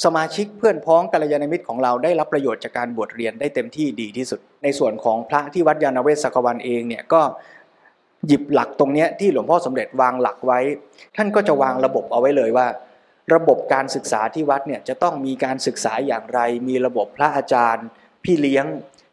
[0.05, 7.21] สมาชิกเพื่อนพ้องกัลยาณมิตรของเราได้รับประโยชน์จากการบวชเรียนได้เต็มที่ดีที่สุด ในส่วนของพระที่วัดยานเวศสกวันเองเนี่ยก็
[8.27, 10.59] หยิบหลักตรงนี้ที่หลวงพ่อสมเด็จวางหลักไว้
[11.17, 12.67] ท่านก็จะวางระบบเอาไว้เลยว่า
[13.35, 17.85] ระบบการศึกษาที่วัดเนี่ยจะต้องมีการศึกษาอย่างไร มีระบบพระอาจารย์
[18.23, 18.65] พี่เลี้ยง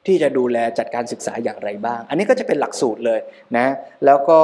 [0.07, 3.21] ที่จะดูแลจัดการศึกษาอย่างไรบ้าง อันนี้ก็จะเป็นหลักสูตรเลย
[3.57, 3.67] นะ
[4.05, 4.41] แล้วก็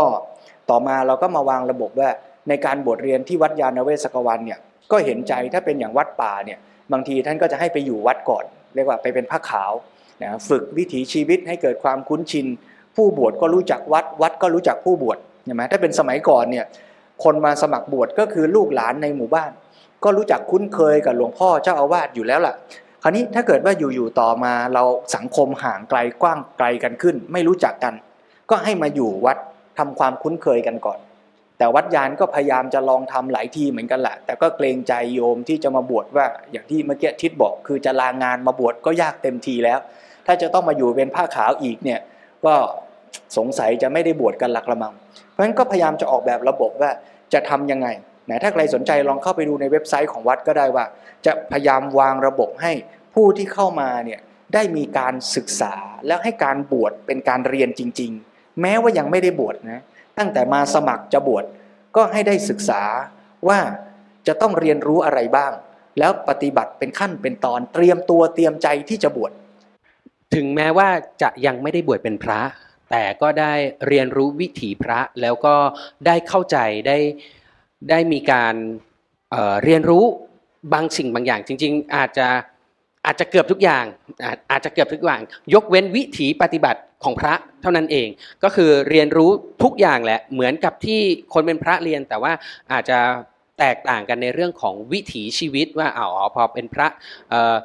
[0.71, 2.11] ต่อมาเราก็มาวางระบบว่า
[2.49, 4.59] ในการบวชเรียนที่วัดยานเวศกวันเนี่ย
[4.93, 6.59] ก็เห็นใจถ้าเป็นอย่างวัดป่าเนี่ย
[6.93, 8.45] บางทีท่านก็จะให้ไปอยู่วัดก่อน
[8.75, 9.73] เรียกว่าไปเป็นพระขาว
[10.23, 12.47] นะฝึกวิถีชีวิตให้เกิดความคุ้นชิน
[12.97, 16.65] ผู้บวชก็รู้จักวัดวัดก็รู้จักผู้บวชใช่ไหมถ้าเป็นสมัยก่อนเนี่ย
[17.25, 19.51] คนมาสมัครบวชก็คือลูกหลานในหมู่บ้าน
[20.05, 22.55] ก็รู้จักคุ้นเคยกับหลวงพ่อเจ้าอาวาสอยู่แล้วล่ะ
[23.03, 24.85] คราวนี้ถ้าเกิดว่าอยู่ๆต่อมาเรา
[25.17, 27.95] สังคมห่างไกลกว้างไกลกันขึ้น ไม่รู้จักกัน
[28.51, 29.39] ก็ให้มาอยู่วัด
[29.79, 30.99] ทำความคุ้นเคยกันก่อน
[31.59, 39.79] แต่วัดยานก็พยายามจะลองทำหลายทีเหมือนกันแหละแต่ก็เกรงใจโยมที่จะมาบวชว่าอย่างที่เมื่อกี้ทิศบอก คือจะลางานมาบวชก็ยากเต็มทีแล้ว
[40.27, 42.01] ถ้าจะต้องมาอยู่เป็นผ้าขาวอีกเนี่ย
[42.47, 42.55] ก็
[43.37, 44.95] สงสัยจะไม่ได้บวชกันหลักละมัง
[45.31, 46.91] เพราะฉะนั้นก็พยายามจะออกแบบระบบว่า
[47.33, 47.89] จะทำยังไง
[48.31, 50.85] นะถ้าใครสนใจลองเข้าไปดูในเว็บไซต์ของวัดก็ได้ว่า
[51.27, 52.73] จะพยายามวางระบบให้
[53.15, 54.21] ผู้ที่เข้ามาเนี่ย
[54.55, 55.75] ได้มีการศึกษา
[56.07, 59.83] แล้วให้การบวชเป็นการเรียนจริง ๆ แม้ว่ายังไม่ได้บวชนะ
[60.19, 61.45] ตั้งแต่มาสมัครจะบวช
[61.97, 62.83] ก็ให้ได้ศึกษา
[63.49, 63.59] ว่า
[64.27, 65.53] จะต้องเรียนรู้อะไรบ้าง
[65.99, 69.33] แล้วปฏิบัติเป็นขั้นเป็นตอนเตรียมตัวเตรียมใจที่จะบวช
[70.35, 70.89] ถึงแม้ว่า
[71.23, 72.41] จะยังไม่ได้บวชเป็นพระ
[72.91, 73.53] แต่ก็ได้
[73.89, 75.55] เรียนรู้วิถีพระแล้วก็
[76.07, 76.57] ได้เข้าใจ
[76.89, 76.99] ได้
[77.91, 78.55] ได้มีการ
[79.31, 80.05] เเรียนรู้
[80.73, 82.29] บางสิ่งบางอย่าง จริง ๆ อาจจะ
[83.07, 83.85] อาจจะเกือบทุกอย่าง
[84.25, 85.21] อาจอาจจะเกือบทุกอย่าง
[85.55, 88.09] ยกเว้นวิถีปฏิบัติของพระเท่านั้นเอง
[88.43, 89.31] ก็คือเรียนรู้
[89.63, 91.01] ทุกอย่างแหละเหมือนกับที่
[91.35, 92.33] คนเป็นพระเรียน แต่ว่า
[92.73, 92.99] อาจจะ
[93.59, 96.89] แตกต่างกันในเรื่องของวิถีชีวิตว่าอ๋อพอเป็นพระ
[97.33, 97.57] ออ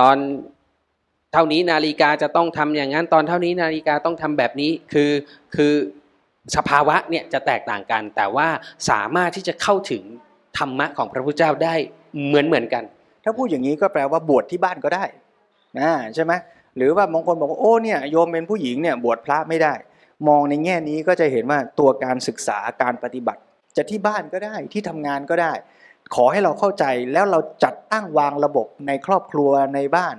[0.00, 0.16] ตอน
[1.32, 5.10] เท่านี้นาฬิกาจะต้องทำอย่างนั้น ตอนเท่านี้นาฬิกาต้องทำแบบนี้คือ
[5.56, 5.72] คือ
[6.56, 8.48] สภาวะเนี่ยจะแตกต่างกัน แต่ว่า
[8.90, 10.02] สามารถที่จะเข้าถึง
[10.58, 11.74] ธรรมะของพระพุทธเจ้าได้
[12.26, 12.84] เหมือนเหมือนกัน
[13.24, 15.04] ถ้าพูดอย่างนี้ก็แปลว่าบวชที่บ้านก็ได้
[15.78, 16.32] นะใช่ไหม
[16.76, 19.74] หรือว่าบางคนบอกว่าโอ้เนี่ยโยมเป็นผู้หญิงเนี่ยบวชพระไม่ได้
[20.28, 23.40] มองในแง่นี้ก็จะเห็นว่าตัวการศึกษาการปฏิบัติ
[23.76, 25.52] จะที่บ้านก็ได้ที่ทำงานก็ได้
[26.14, 30.16] ขอให้เราเข้าใจแล้วเราจัดตั้งวางระบบในครอบครัวในบ้าน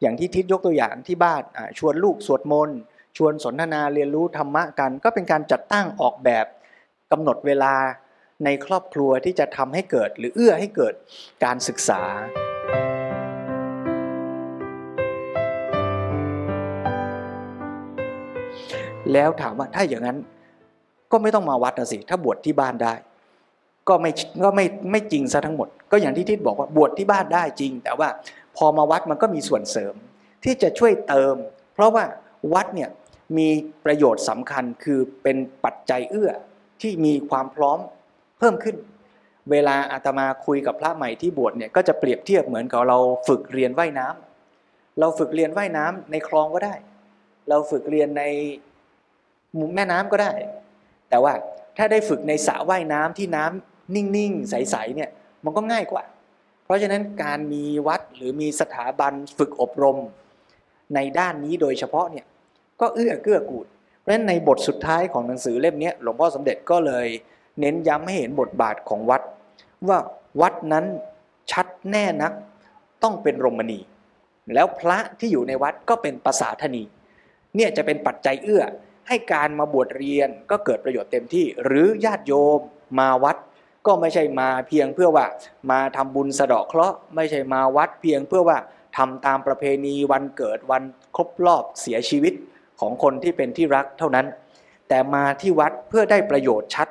[0.00, 1.42] อย่างที่ทิศยกตัวอย่างที่บ้าน
[1.78, 2.78] ชวนลูกสวดมนต์
[3.16, 6.46] ชวนสนทนาเรียนรู้ธรรมะกัน ก็เป็นการจัดตั้งออกแบบ
[7.12, 7.74] กำหนดเวลา
[8.44, 10.94] ในครอบครัวที่จะทำให้เกิด หรือเอื้อให้เกิด
[11.44, 12.02] การศึกษา
[19.12, 20.18] แล้วถามว่าถ้าอย่างนั้น
[21.12, 22.94] ก็ไม่ต้องมาวัดนะสิ ถ้าบวชที่บ้านได้
[23.88, 24.10] ก็ไม่
[24.44, 28.08] ก็ไม่ไม่จริงซะทั้งหมด ก็อย่างที่ทิศบอกว่าบวชที่บ้านได้จริง แต่ว่า
[28.56, 29.94] พอมาวัดมันก็มีส่วนเสริม
[30.44, 31.34] ที่จะช่วยเติม
[31.74, 32.04] เพราะว่า
[32.54, 32.90] วัดเนี่ย
[33.38, 33.48] มี
[33.84, 36.30] ประโยชน์สำคัญคือเป็นปัจจัยเอื้อ
[36.82, 37.78] ที่มีความพร้อม
[38.38, 38.76] เพิ่มขึ้น
[39.50, 42.98] เวลาอาตมาคุยกับพระใหม่ที่บวชเนี่ยก็จะเปรียบเทียบเหมือนกับเรา
[43.28, 46.74] ฝึกเรียนว่ายน้ำเราฝึกเรียนว่ายน้ำในคลองก็ได้
[47.48, 48.22] เราฝึกเรียนใน
[49.74, 50.32] แม่น้ำก็ได้
[51.08, 51.32] แต่ว่า
[51.76, 55.10] ถ้าได้ฝึกในสระว่ายน้ำที่น้ำนิ่งๆ ใสๆเนี่ย
[55.44, 56.04] มันก็ง่ายกว่า
[56.64, 59.98] เพราะฉะนั้นการมีวัดหรือมีสถาบันฝึกอบรม
[60.94, 62.26] ในด้านนี้โดยเฉพาะเนี่ย
[62.80, 63.66] ก็เอื้อเกื้อกูล
[64.00, 67.06] เพราะฉะนั้นในบทสุดท้ายของหนังสือเล่มนี้หลวงพ่อสมเด็จก็เลย
[67.60, 69.22] เน้นย้ำให้เห็นบทบาทของวัด
[69.88, 69.98] ว่า
[70.40, 70.84] วัดนั้น
[71.52, 72.32] ชัดแน่นัก
[73.02, 73.80] ต้องเป็นรมณี
[74.54, 76.82] แล้วพระที่อยู่ในวัดก็เป็นภาษาธนี
[77.56, 78.62] เนี่ยจะเป็นปัจจัยเอื้อ
[79.08, 82.60] ให้การมาบวชเรียนก็เกิดประโยชน์เต็มที่ หรือญาติโยม
[82.98, 83.36] มาวัด
[83.86, 85.26] ก็ไม่ใช่มาเพียงเพื่อว่า
[85.70, 88.58] มาทำบุญสะเดาะเคราะห์ไม่ใช่มาวัดเพียงเพื่อว่า
[88.96, 90.82] ทำตามประเพณีวันเกิดวัน
[91.16, 92.34] ครบรอบเสียชีวิต
[92.80, 94.26] ของคนที่เป็นที่รักเท่านั้น
[94.88, 96.88] แต่มาที่วัดเพื่อได้ประโยชน์ชัด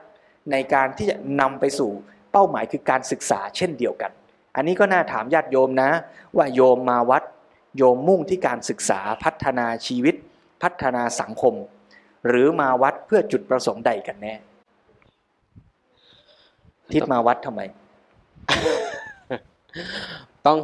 [0.51, 1.91] ในการที่จะนำไปสู่
[2.31, 4.11] เป้าหมายคือการศึกษาเช่นเดียวกัน
[4.55, 5.89] อันนี้ก็น่าถามญาติโยมนะ
[6.37, 7.23] ว่าโยมมาวัด
[7.77, 10.15] โยมมุ่งที่การศึกษาพัฒนาชีวิต
[10.61, 11.53] พัฒนาสังคม
[12.27, 14.33] หรือมาวัดเพื่อจุดประสงค์ใดกันแน่
[16.91, 17.61] ทิศมาวัดทำไม
[20.45, 20.57] ต้อง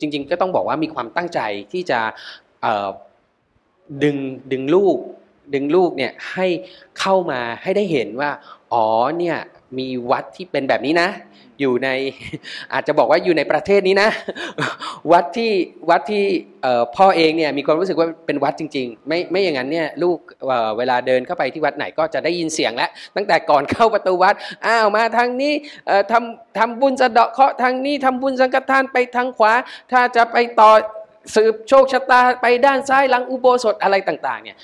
[0.00, 1.40] จริง ๆ ก็ต้องบอกว่ามีความตั้งใจ
[1.72, 2.00] ที่จะ
[2.62, 2.88] เอ่อ
[4.02, 4.16] ดึง
[4.52, 4.96] ดึงลูก
[5.54, 6.46] ดึงลูกเนี่ยให้
[6.98, 8.30] เข้ามาให้ได้เห็นว่า
[8.72, 8.86] อ๋อ
[9.18, 9.38] เนี่ย
[9.78, 11.08] มีวัดที่เป็นแบบนี้นะ
[11.60, 11.88] อยู่ใน
[12.72, 14.10] อาจจะบอกว่าอยู่ในประเทศนี้นะ
[15.12, 15.52] วัดที่
[15.90, 16.24] วัดที่
[16.96, 24.34] พ่อเองเนี่ยมีความรู้สึกว่าเป็นวัดจริง ๆ ไม่ไม่อย่างนั้นเนี่ยลูกเเวลาเดินเข้าไปที่วัดไหนก็จะได้ยินเสียงแล้ว ตั้งแต่ก่อนเข้าประตูวัด
[24.66, 25.52] อ้าวมาทางนี้
[26.12, 29.52] ทำทำบุญสะเดาะเคาะทางนี้ทำบุญสังฆทานไปทางขวา
[29.92, 30.70] ถ้าจะไปต่อ
[31.34, 34.56] สืบโชคชะตาไปด้านซ้ายหลังอุโบสถอะไรต่างๆเนี่ย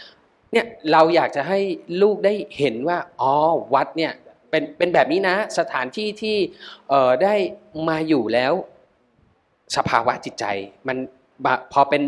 [0.53, 1.59] เนี่ยเราอยากจะให้
[2.03, 3.33] ลูกได้เห็นว่าอ๋อ
[3.75, 4.13] วัดเนี่ย
[4.53, 6.37] เป็นเป็นแบบนี้นะ สถานที่ที่
[6.89, 7.35] เอ่อได้
[7.89, 8.53] มาอยู่แล้ว
[9.77, 10.45] สภาวะจิตใจ
[10.89, 10.97] มัน
[11.73, 12.03] พอเป็น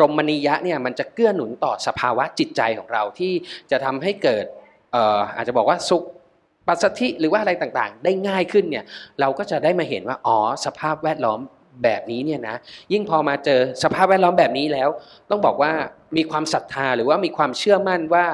[0.00, 3.32] รมณียะเนี่ยมันจะเกื้อหนุนต่อสภาวะจิตใจของเราที่
[3.70, 4.44] จะทำให้เกิด
[4.92, 6.04] เอ่ออาจจะบอกว่าสุข
[6.66, 8.84] ปัสสธิหรือว่าอะไรต่างๆ ได้ง่ายขึ้นเนี่ย
[9.20, 11.40] เราก็จะได้มาเห็นว่าอ๋อสภาพแวดล้อม
[11.84, 12.56] แบบนี้เนี่ยนะ
[12.92, 14.88] ยิ่งพอมาเจอสภาพแวดล้อมแบบนี้แล้ว
[15.30, 15.72] ต้องบอกว่า
[16.16, 18.26] มีความศรัทธาหรือว่ามีความเชื่อมั่นว่า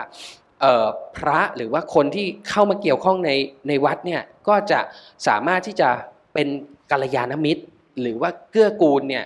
[1.16, 3.30] พระหรือว่าคนที่เข้ามาเกี่ยวข้องใน
[3.68, 4.80] ในวัดเนี่ยก็จะ
[5.26, 5.88] สามารถที่จะ
[6.34, 6.48] เป็น
[6.90, 7.62] กัลยาณมิตร
[8.00, 9.24] หรือว่าเกื้อกูลเนี่ย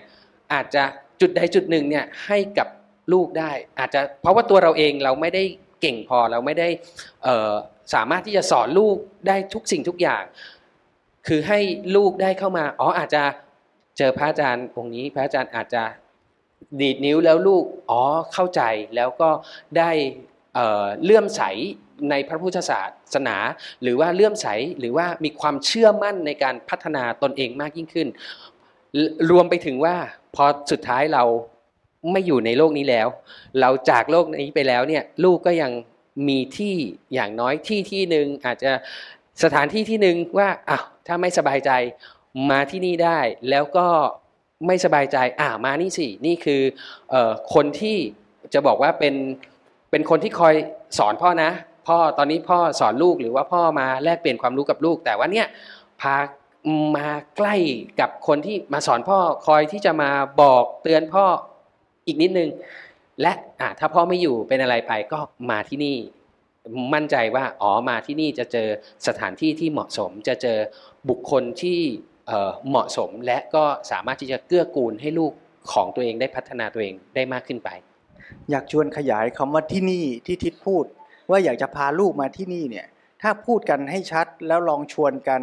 [0.53, 0.83] อาจจะ
[1.21, 2.69] จุดใดจุดหนึ่งเนี่ยให้กับ
[3.13, 5.43] ลูกได้ อาจจะเพราะว่าตัวเราเองเราไม่ได้
[5.81, 6.69] เก่งพอเราไม่ได้
[7.95, 10.23] สามารถที่จะสอนลูกได้ทุกสิ่งทุกอย่าง
[11.27, 11.61] คือให้
[11.97, 13.23] ลูกได้เข้ามาอ๋ออาจจะ
[13.99, 15.83] เจอพระอาจารย์องค์นี้ พระอาจารย์อาจจะ
[16.81, 18.63] ดีดนิ้วแล้วลูกอ๋อเข้าใจ
[18.97, 19.31] แล้วก็
[19.79, 19.91] ได้
[20.59, 21.43] เเลื่อมใส
[22.11, 22.81] ในพระพุทธศา
[23.15, 23.37] สนา
[23.83, 24.47] หรือว่าเลื่อมใส
[24.79, 28.09] หรือว่ามีความเชื่อมั่นในการพัฒนาตนเองมากยิ่งขึ้น
[29.31, 29.97] รวมไปถึงว่า
[30.35, 31.25] พอสุดท้ายเรา
[32.13, 33.09] ไม่อยู่ในโลกนี้แล้ว
[33.61, 35.73] เราจากโลกนี้ไปแล้วเนี่ยลูกก็ยัง
[36.29, 36.77] มีที่
[37.15, 38.73] อย่างน้อยที่ที่หนึ่งอาจจะ
[39.45, 41.71] สถานที่ที่หนึ่งว่าอ้าวถ้าไม่สบายใจ
[42.51, 43.89] มาที่นี่ได้ แล้วก็
[44.67, 46.63] ไม่สบายใจอ่ามานี่สินี่คือ
[47.13, 47.97] ออคนที่
[48.55, 49.15] จะบอกว่าเป็น
[49.91, 50.55] เป็นคนที่คอย
[50.99, 51.51] สอนพ่อนะ
[51.89, 55.47] พ่อตอนนี้พ่อสอนลูกหรือว่าพ่อมาแลกเปลี่ยนความรู้กับลูก แต่ว่าเนี่ย
[56.01, 56.17] พา
[56.97, 57.57] มาใกล้
[58.01, 60.11] กับคนที่มาสอนพ่อคอยที่จะมา
[60.43, 61.25] บอกเตือนพ่อ
[62.07, 62.51] อีกนิดนึง
[63.23, 65.19] และอ่าถ้าพ่อไม่อยู่เป็นอะไรไปก็
[65.51, 65.97] มาที่นี่
[66.95, 68.69] มั่นใจว่าอ๋อมาที่นี่จะเจอ
[69.07, 70.59] สถานที่ที่เหมาะสม จะเจอ
[71.09, 71.81] บุคคลที่
[72.27, 75.33] เอ่อเหมาะสมและก็สามารถที่จะเกื้อกูลให้ลูก
[75.73, 77.69] ของตัวเองได้พัฒนาตัวเองได้มากขึ้นไป
[78.51, 80.85] อยากชวนขยายคำว่าที่นี่ที่ทิศพูด
[81.31, 82.87] ว่าอยากจะพาลูกมาที่นี่เนี่ย
[83.23, 85.43] ถ้าพูดกันให้ชัดแล้วลองชวนกัน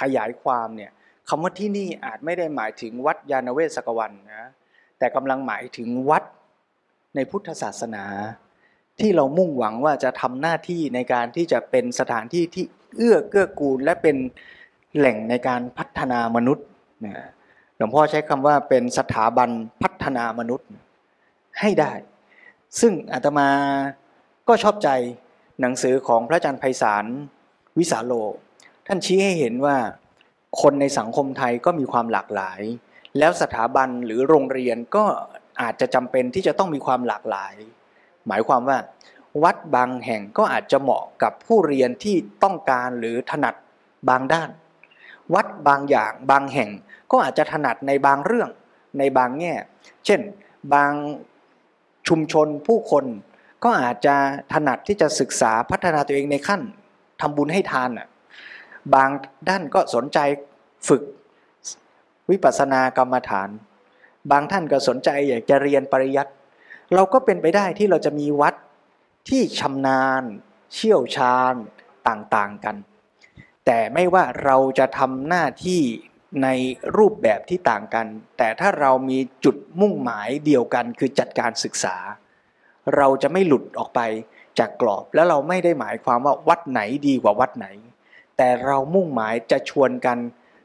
[0.00, 0.90] ขยายความเนี่ย
[1.28, 4.44] คำว่าที่นี่อาจไม่ได้หมายถึงวัดยานเวศกวันนะ
[4.98, 6.24] แต่กำลังหมายถึงวัด
[7.14, 8.04] ในพุทธศาสนา
[9.00, 12.64] ที่เรามุ่งหวังว่าจะทำหน้าที่ในการที่จะเป็นสถานที่ที่
[12.96, 14.16] เอื้อเกื้อกูล และเป็น
[14.96, 16.66] แหล่งในการพัฒนามนุษย์
[17.06, 17.14] นะ
[17.76, 19.50] หลวงพ่อใช้คำว่าเป็นสถาบัน
[19.82, 20.68] พัฒนามนุษย์
[21.60, 21.92] ให้ได้
[22.80, 23.48] ซึ่งอาตมา
[24.48, 24.88] ก็ชอบใจ
[25.60, 27.04] หนังสือของพระอาจารย์ไพศาล
[27.78, 28.12] วิสาโล
[28.86, 29.76] ท่านชี้ให้เห็นว่า
[30.62, 32.60] คนในสังคมไทยก็มีความหลากหลาย
[33.18, 35.04] แล้วสถาบันหรือโรงเรียนก็
[35.62, 37.54] อาจจะจำเป็นที่จะต้องมีความหลากหลาย
[38.26, 38.78] หมายความว่า
[39.42, 43.54] วัดบางแห่งก็อาจจะเหมาะกับผู้เรียนที่ต้องการหรือถนัด
[44.08, 44.50] บางด้าน
[45.34, 46.70] วัดบางอย่างบางแห่ง
[47.10, 48.50] ก็อาจจะถนัดในบางเรื่อง
[48.98, 49.54] ในบางแง่
[50.06, 50.20] เช่น
[50.74, 50.92] บาง
[52.08, 53.04] ชุมชนผู้คน
[53.64, 54.16] ก็อาจจะ
[54.52, 56.62] ถนัดที่จะศึกษาพัฒนาตัวเองในขั้น
[57.20, 58.08] ทำบุญให้ทานอะ
[58.94, 59.10] บาง
[59.48, 60.18] ด้านก็สนใจ
[60.88, 61.02] ฝึก
[62.30, 63.48] วิปัสสนากรรมฐาน
[64.30, 66.32] บางท่านก็สนใจอยากจะเรียนปริยัติ
[66.94, 68.54] เราก็เป็นไปได้ที่เราจะมีวัด
[69.28, 70.22] ที่ชำนาญ
[70.74, 71.54] เชี่ยวชาญ
[72.08, 72.76] ต่างๆกัน
[73.66, 75.82] แต่ไม่ว่าเราจะทำหน้าที่
[76.42, 76.48] ใน
[76.96, 78.06] รูปแบบที่ต่างกัน
[78.38, 81.96] แต่ถ้าเรามีจุดมุ่งหมายเดียวกันคือจัดการศึกษา
[82.96, 84.00] เราจะไม่หลุดออกไป
[84.58, 87.66] จากกรอบ แล้วเราไม่ได้หมายความว่าวัดไหนดีกว่าวัดไหน
[88.36, 90.18] แต่เรามุ่งหมายจะชวนกัน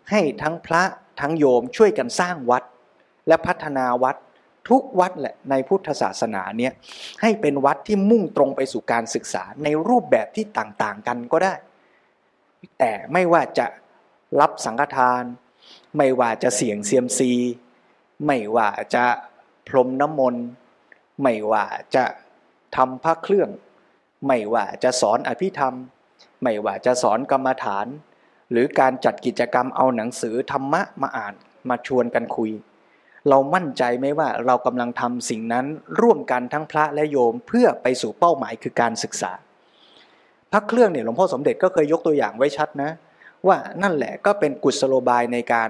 [0.10, 0.84] ให้ทั้งพระ
[1.20, 2.64] ทั้งโยมช่วยกันสร้างวัด
[3.28, 4.16] และพัฒนาวัด
[4.70, 6.74] ทุกวัดแหละในพุทธศาสนาเนี่ย
[7.22, 11.54] ให้เป็นวัดที่มุ่งตรงไปสู่การศึกษาในรูปแบบที่ต่างๆกันก็ได้
[12.80, 13.66] แต่ไม่ว่าจะ
[14.40, 15.24] รับสังฆทาน
[15.98, 17.32] ไม่ว่าจะเสี่ยงเซียมซี
[18.26, 19.06] ไม่ว่าจะ
[19.68, 20.46] พรมน้ำมนต์
[21.24, 21.66] ไม่ว่า
[21.96, 22.06] จะ
[22.76, 23.50] ทำพระเครื่อง
[24.28, 25.74] ไม่ว่าจะสอนอภิธรรม
[26.44, 27.88] ไม่ว่าจะสอนกรรมฐาน
[28.52, 31.34] หรือการจัดกิจกรรมเอาหนังสือธรรมะมาอ่าน
[31.70, 32.52] มาชวนกันคุย
[33.30, 35.66] เรามั่นใจไหมว่าเรากำลังทำสิ่งนั้น
[36.02, 39.32] ร่วมกันทั้งพระและโยมเพื่อไปสู่เป้าหมายคือการศึกษา
[40.52, 42.92] พระเครื่องเนี่ยหลวงพ่อสมเด็จก็เคยยกตัวอย่างไว้ชัดนะ
[43.48, 45.70] ว่านั่นแหละก็เป็นกุศโลบายในการ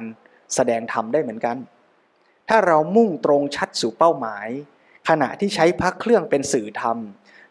[0.55, 1.57] แสดงธรรมได้เหมือนกัน
[2.49, 4.47] ถ้าเรามุ่งตรงชัดสู่เป้าหมาย
[5.09, 6.97] ขณะที่ใช้พระเครื่องเป็นสื่อธรรม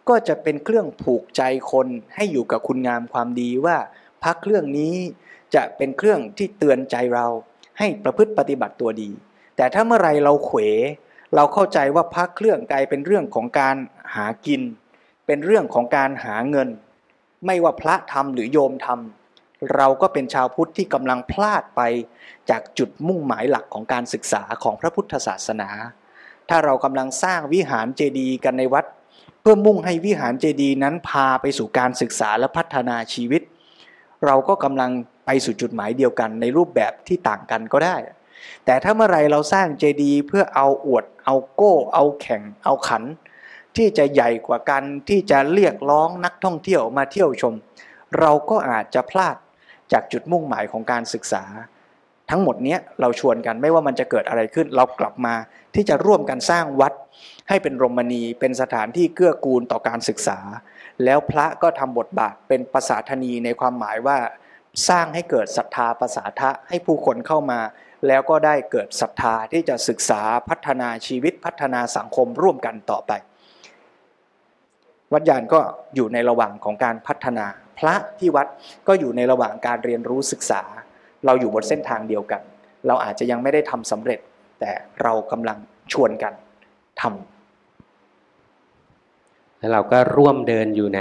[0.08, 3.76] ก็จะเป็นเครื่องผูกใจคนให้อยู่กับคุณงามความดีว่า
[4.22, 4.94] พระเครื่องนี้
[5.54, 7.26] จะเป็นเครื่องที่เตือนใจเรา
[7.78, 9.10] ให้ประพฤติปฏิบัติตัวดี
[9.56, 10.60] แต่ถ้าเมื่อไรเราเขว
[11.34, 13.76] เราเข้าใจว่าพระเครื่องกลายเป็นเรื่องของการ
[14.14, 14.62] หากิน
[15.26, 16.68] เป็นเรื่องของการหาเงิน
[17.46, 19.17] ไม่ว่าพระทำหรือโยมทำ
[19.74, 21.80] เราก็เป็นชาวพุทธที่กำลังพลาดไป
[22.50, 25.70] จากจุดมุ่งหมายหลักของการศึกษาของพระพุทธศาสนา
[26.48, 28.84] ถ้าเรากำลังสร้างวิหารเจดีย์กันในวัด
[29.40, 33.42] เพื่อมุ่งให้วิหารเจดีย์นั้นพาไปสู่การศึกษาและพัฒนาชีวิต
[34.26, 34.90] เราก็กำลัง
[35.26, 37.96] ไปสู่จุดหมายเดียวกันในรูปแบบที่ต่างกันก็ได้
[38.64, 43.02] แต่ถ้าเมื่อไรเราสร้างเจดีย์เพื่อเอาอวด เอาโก้ เอาแข่ง เอาขัน
[43.76, 47.54] ที่จะใหญ่กว่ากันที่จะเรียกร้องนักท่องเที่ยวมาเที่ยวชม
[48.20, 49.36] เราก็อาจจะพลาด
[49.92, 51.44] จากจุดมุ่งหมายของการศึกษา
[52.30, 55.34] ทั้งหมดเนี้ยเราชวนกันไม่ว่ามันจะเกิดอะไรขึ้น เรากลับมา
[55.74, 56.92] ที่จะร่วมกันสร้างวัด
[57.48, 60.38] ให้เป็นรมณีเป็นสถานที่เกื้อกูลต่อการศึกษา
[61.04, 64.18] แล้วพระก็ทำบทบาทเป็นภาษาธนีในความหมายว่า
[64.88, 67.60] สร้างให้เกิดศรัทธาภาษาทะให้ผู้คนเข้ามา
[68.06, 73.12] แล้วก็ได้เกิดศรัทธาที่จะศึกษาพัฒนาชีวิตพัฒนาสังคมร่วมกันต่อไป
[75.12, 75.60] วัดยานก็
[75.94, 77.46] อยู่ในระหว่างของการพัฒนา
[77.78, 78.46] พระที่วัด
[78.88, 80.62] ก็อยู่ในระหว่างการเรียนรู้ศึกษา
[81.26, 82.42] เราอยู่บนเส้นทางเดียวกัน
[82.86, 84.20] เราอาจจะยังไม่ได้ทำสำเร็จ
[84.60, 84.70] แต่
[85.02, 85.58] เรากำลัง
[85.92, 86.32] ชวนกัน
[87.00, 91.00] ทำแล้วเราก็ร่วมเดินอยู่ใน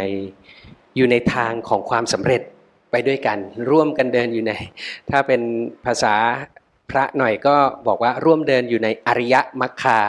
[0.97, 2.41] อยู่ในทางของความสำเร็จ
[2.91, 3.38] ไปด้วยกัน
[3.71, 4.53] ร่วมกันเดินอยู่ใน
[5.09, 5.41] ถ้าเป็น
[5.86, 6.15] ภาษา
[6.91, 7.55] พระหน่อยก็
[7.88, 9.99] บอกว่าร่วมเดินอยู่ในอริยมรรคา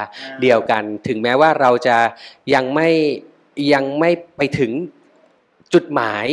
[0.43, 1.97] เดียวกัน ถึงแม้ว่าเราจะ
[2.55, 2.89] ยังไม่
[3.73, 4.73] ยังไม่ไปถึง
[5.75, 6.27] จุดหมาย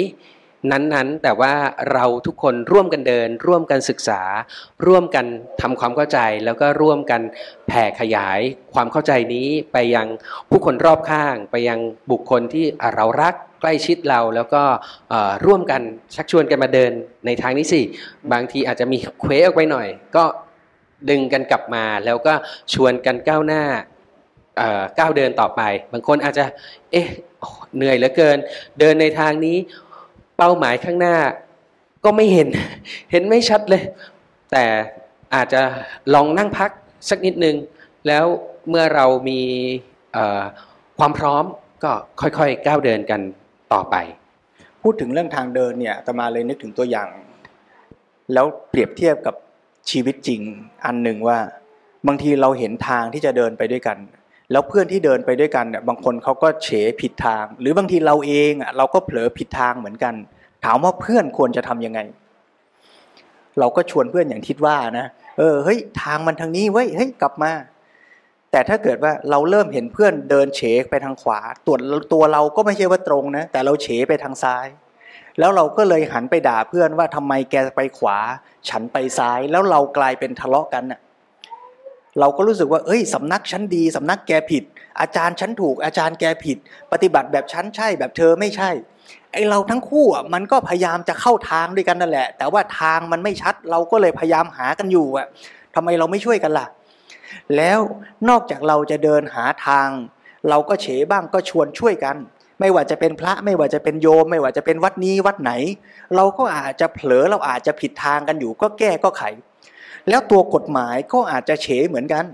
[0.71, 1.53] นั้นๆ แต่ว่า
[1.91, 4.21] เราทุกคนร่วมกันเดิน ร่วมกันศึกษา
[4.88, 5.25] ร่วมกัน
[5.61, 7.21] ทำความเข้าใจ แล้วก็ร่วมกัน
[7.67, 8.39] แผ่ขยาย
[8.73, 10.07] ความเข้าใจนี้ไปยัง
[10.49, 11.79] ผู้คนรอบข้าง ไปยัง
[12.11, 12.65] บุคคลที่
[12.95, 14.63] เรารักใกล้ชิดเรา แล้วก็
[15.45, 15.81] ร่วมกัน
[16.15, 16.91] ชักชวนกันมาเดิน
[17.25, 17.81] ในทางนี้สิ
[18.31, 20.23] บางทีอาจจะมีเคว้ออกไปหน่อย ก็
[21.09, 22.33] ดึงกันกลับมาแล้วก็
[22.73, 23.63] ชวนกันก้าวหน้า
[24.99, 26.45] ก้าวเดินต่อไป บางคนอาจจะ
[26.91, 27.08] เอ๊ะ
[27.76, 28.38] เหนื่อยเหลือเกิน
[28.80, 29.58] เดินในทางนี้
[30.38, 31.18] เป้าหมายข้างหน้า
[32.06, 32.47] ก็ไม่เห็น
[33.12, 33.84] เห็นไม่ชัดเลย
[34.51, 34.66] แต่
[35.36, 35.62] อาจจะ
[36.14, 36.72] ลองนั่งพัก
[37.10, 37.56] สักนิดนึง
[38.08, 38.26] แล้ว
[38.70, 39.41] เมื่อเรามี
[40.99, 41.43] ความพร้อม
[41.84, 41.91] ก็
[42.22, 43.22] ค่อยๆก้าวเดินกัน
[43.74, 43.95] ต่อไป
[44.82, 47.10] พูดถึงเรื่องทางเดินเนี่ยตมาเลยนึกถึงตัวอย่าง
[48.34, 49.36] แล้วเปรียบเทียบกับ
[49.89, 50.41] ชีวิตจริง
[50.86, 51.39] อันหนึ่งว่า
[52.08, 53.97] บางทีเราเห็นทางที่จะเดินไปด้วยกัน
[54.52, 56.70] แล้วเพื่อนที่เดินไปด้วยกันเนี่ยบางคนเขาก็เฉ
[57.02, 60.16] ผิดทาง หรือบางทีเราเองเราก็เผลอผิดทางเหมือนกัน
[60.66, 62.00] ถามว่าเพื่อนควรจะทํำยังไง
[63.60, 67.52] เราก็ชวนเพื่อนอย่างทิดว่านะเออเฮ้ยทางมันทางนี้เว้ยเฮ้ยกลับมา
[68.52, 71.76] แต่ถ้าเกิดว่าเราเริ่มเห็นเพื่อนเดินเฉไปทางขวาตัว
[72.14, 74.68] ตัวเราก็ไม่ใช่ว่าตรงนะ แต่เราเฉไปทางซ้าย
[75.39, 78.18] แล้วเราก็เลยหันไปด่าเพื่อนว่าทำไมแกไปขวา
[78.70, 81.00] ฉันไปซ้ายแล้วเรากลายเป็นทะเลาะกันน่ะ
[82.20, 84.63] เราก็รู้สึกว่า เอ้ยสำนักฉันดีสำนักแกผิด
[84.99, 86.57] อาจารย์ฉันถูกอาจารย์แกผิด
[86.91, 88.70] ปฏิบัติแบบฉันใช่แบบเธอไม่ใช่
[89.32, 95.28] ไอเราทั้งคู่อะมันก็พยายามจะเข้าทางด้วยกันนั่นแหละ แต่ว่าทางมันไม่ชัด เราก็เลยพยายามหากันอยู่อะ
[95.76, 96.68] ทำไมเราไม่ช่วยกันล่ะ
[97.55, 97.80] แล้ว
[98.30, 99.89] นอกจากเราจะเดินหาทาง
[100.49, 102.16] เราก็เฉบ้างก็ชวนช่วยกัน
[102.59, 105.51] ไม่ว่าจะเป็นพระไม่ว่าจะเป็นโยม ไม่ว่าจะเป็นวัดนี้วัดไหน
[106.16, 109.24] เราก็อาจจะเผลอเราอาจจะผิดทางกันอยู่ ก็แก้ก็ไข
[110.10, 112.26] แล้วตัวกฎหมายก็อาจจะเฉเหมือนกัน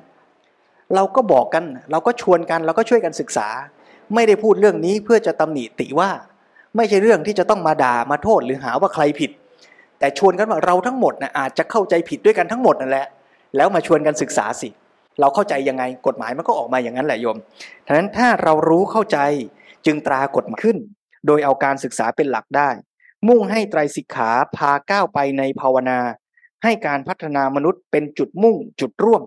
[0.96, 3.48] เราก็บอกกัน เราก็ชวนกัน เราก็ช่วยกันศึกษา
[4.14, 6.10] ไม่ได้พูดเรื่องนี้เพื่อจะตำหนิติว่า
[6.76, 9.32] ไม่ใช่เรื่องที่จะต้องมาด่ามาโทษหรือหาว่าใครผิด
[10.00, 13.08] แต่ชวนกันว่าเราทั้งหมดนะอาจจะเข้าใจผิดด้วยกันทั้งหมดนั่นแหละ
[13.56, 14.70] แล้วมาชวนกันศึกษาสิ
[15.20, 17.38] เราเข้าใจยังไงกฎหมายมันก็ออกมาอย่างนั้นแหละโยม
[17.88, 19.18] ฉะนั้นถ้าเรารู้เข้าใจ
[19.86, 20.78] จึงตรากฎหมายขึ้น
[21.28, 22.70] โดยเอาการศึกษาเป็นหลักได้
[23.28, 26.00] มุ่งให้ไตรสิกขาพาก้าวไปในภาวนา
[26.64, 29.22] ให้การพัฒนามนุษย์เป็นจุดมุ่งจุดร่วม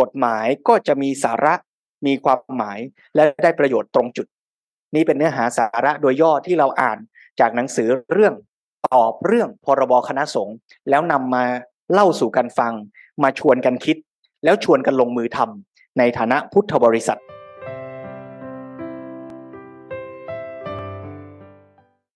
[0.00, 1.54] กฎหมายก็จะมีสาระ
[2.06, 2.78] มีความหมาย
[3.14, 4.26] และได้ประโยชน์ตรงจุด
[4.94, 6.98] นี่เป็นเนื้อหาสาระโดยย่อที่เราอ่าน
[7.40, 8.34] จากหนังสือเรื่อง
[8.86, 10.56] ตอบเรื่องพรบคณะสงฆ์
[10.90, 11.44] แล้วนำมา
[11.92, 12.72] เล่าสู่กันฟัง
[13.22, 13.96] มาชวนกันคิด
[14.44, 17.20] แล้วชวนกันลงมือทำในฐานะพุทธบริษัท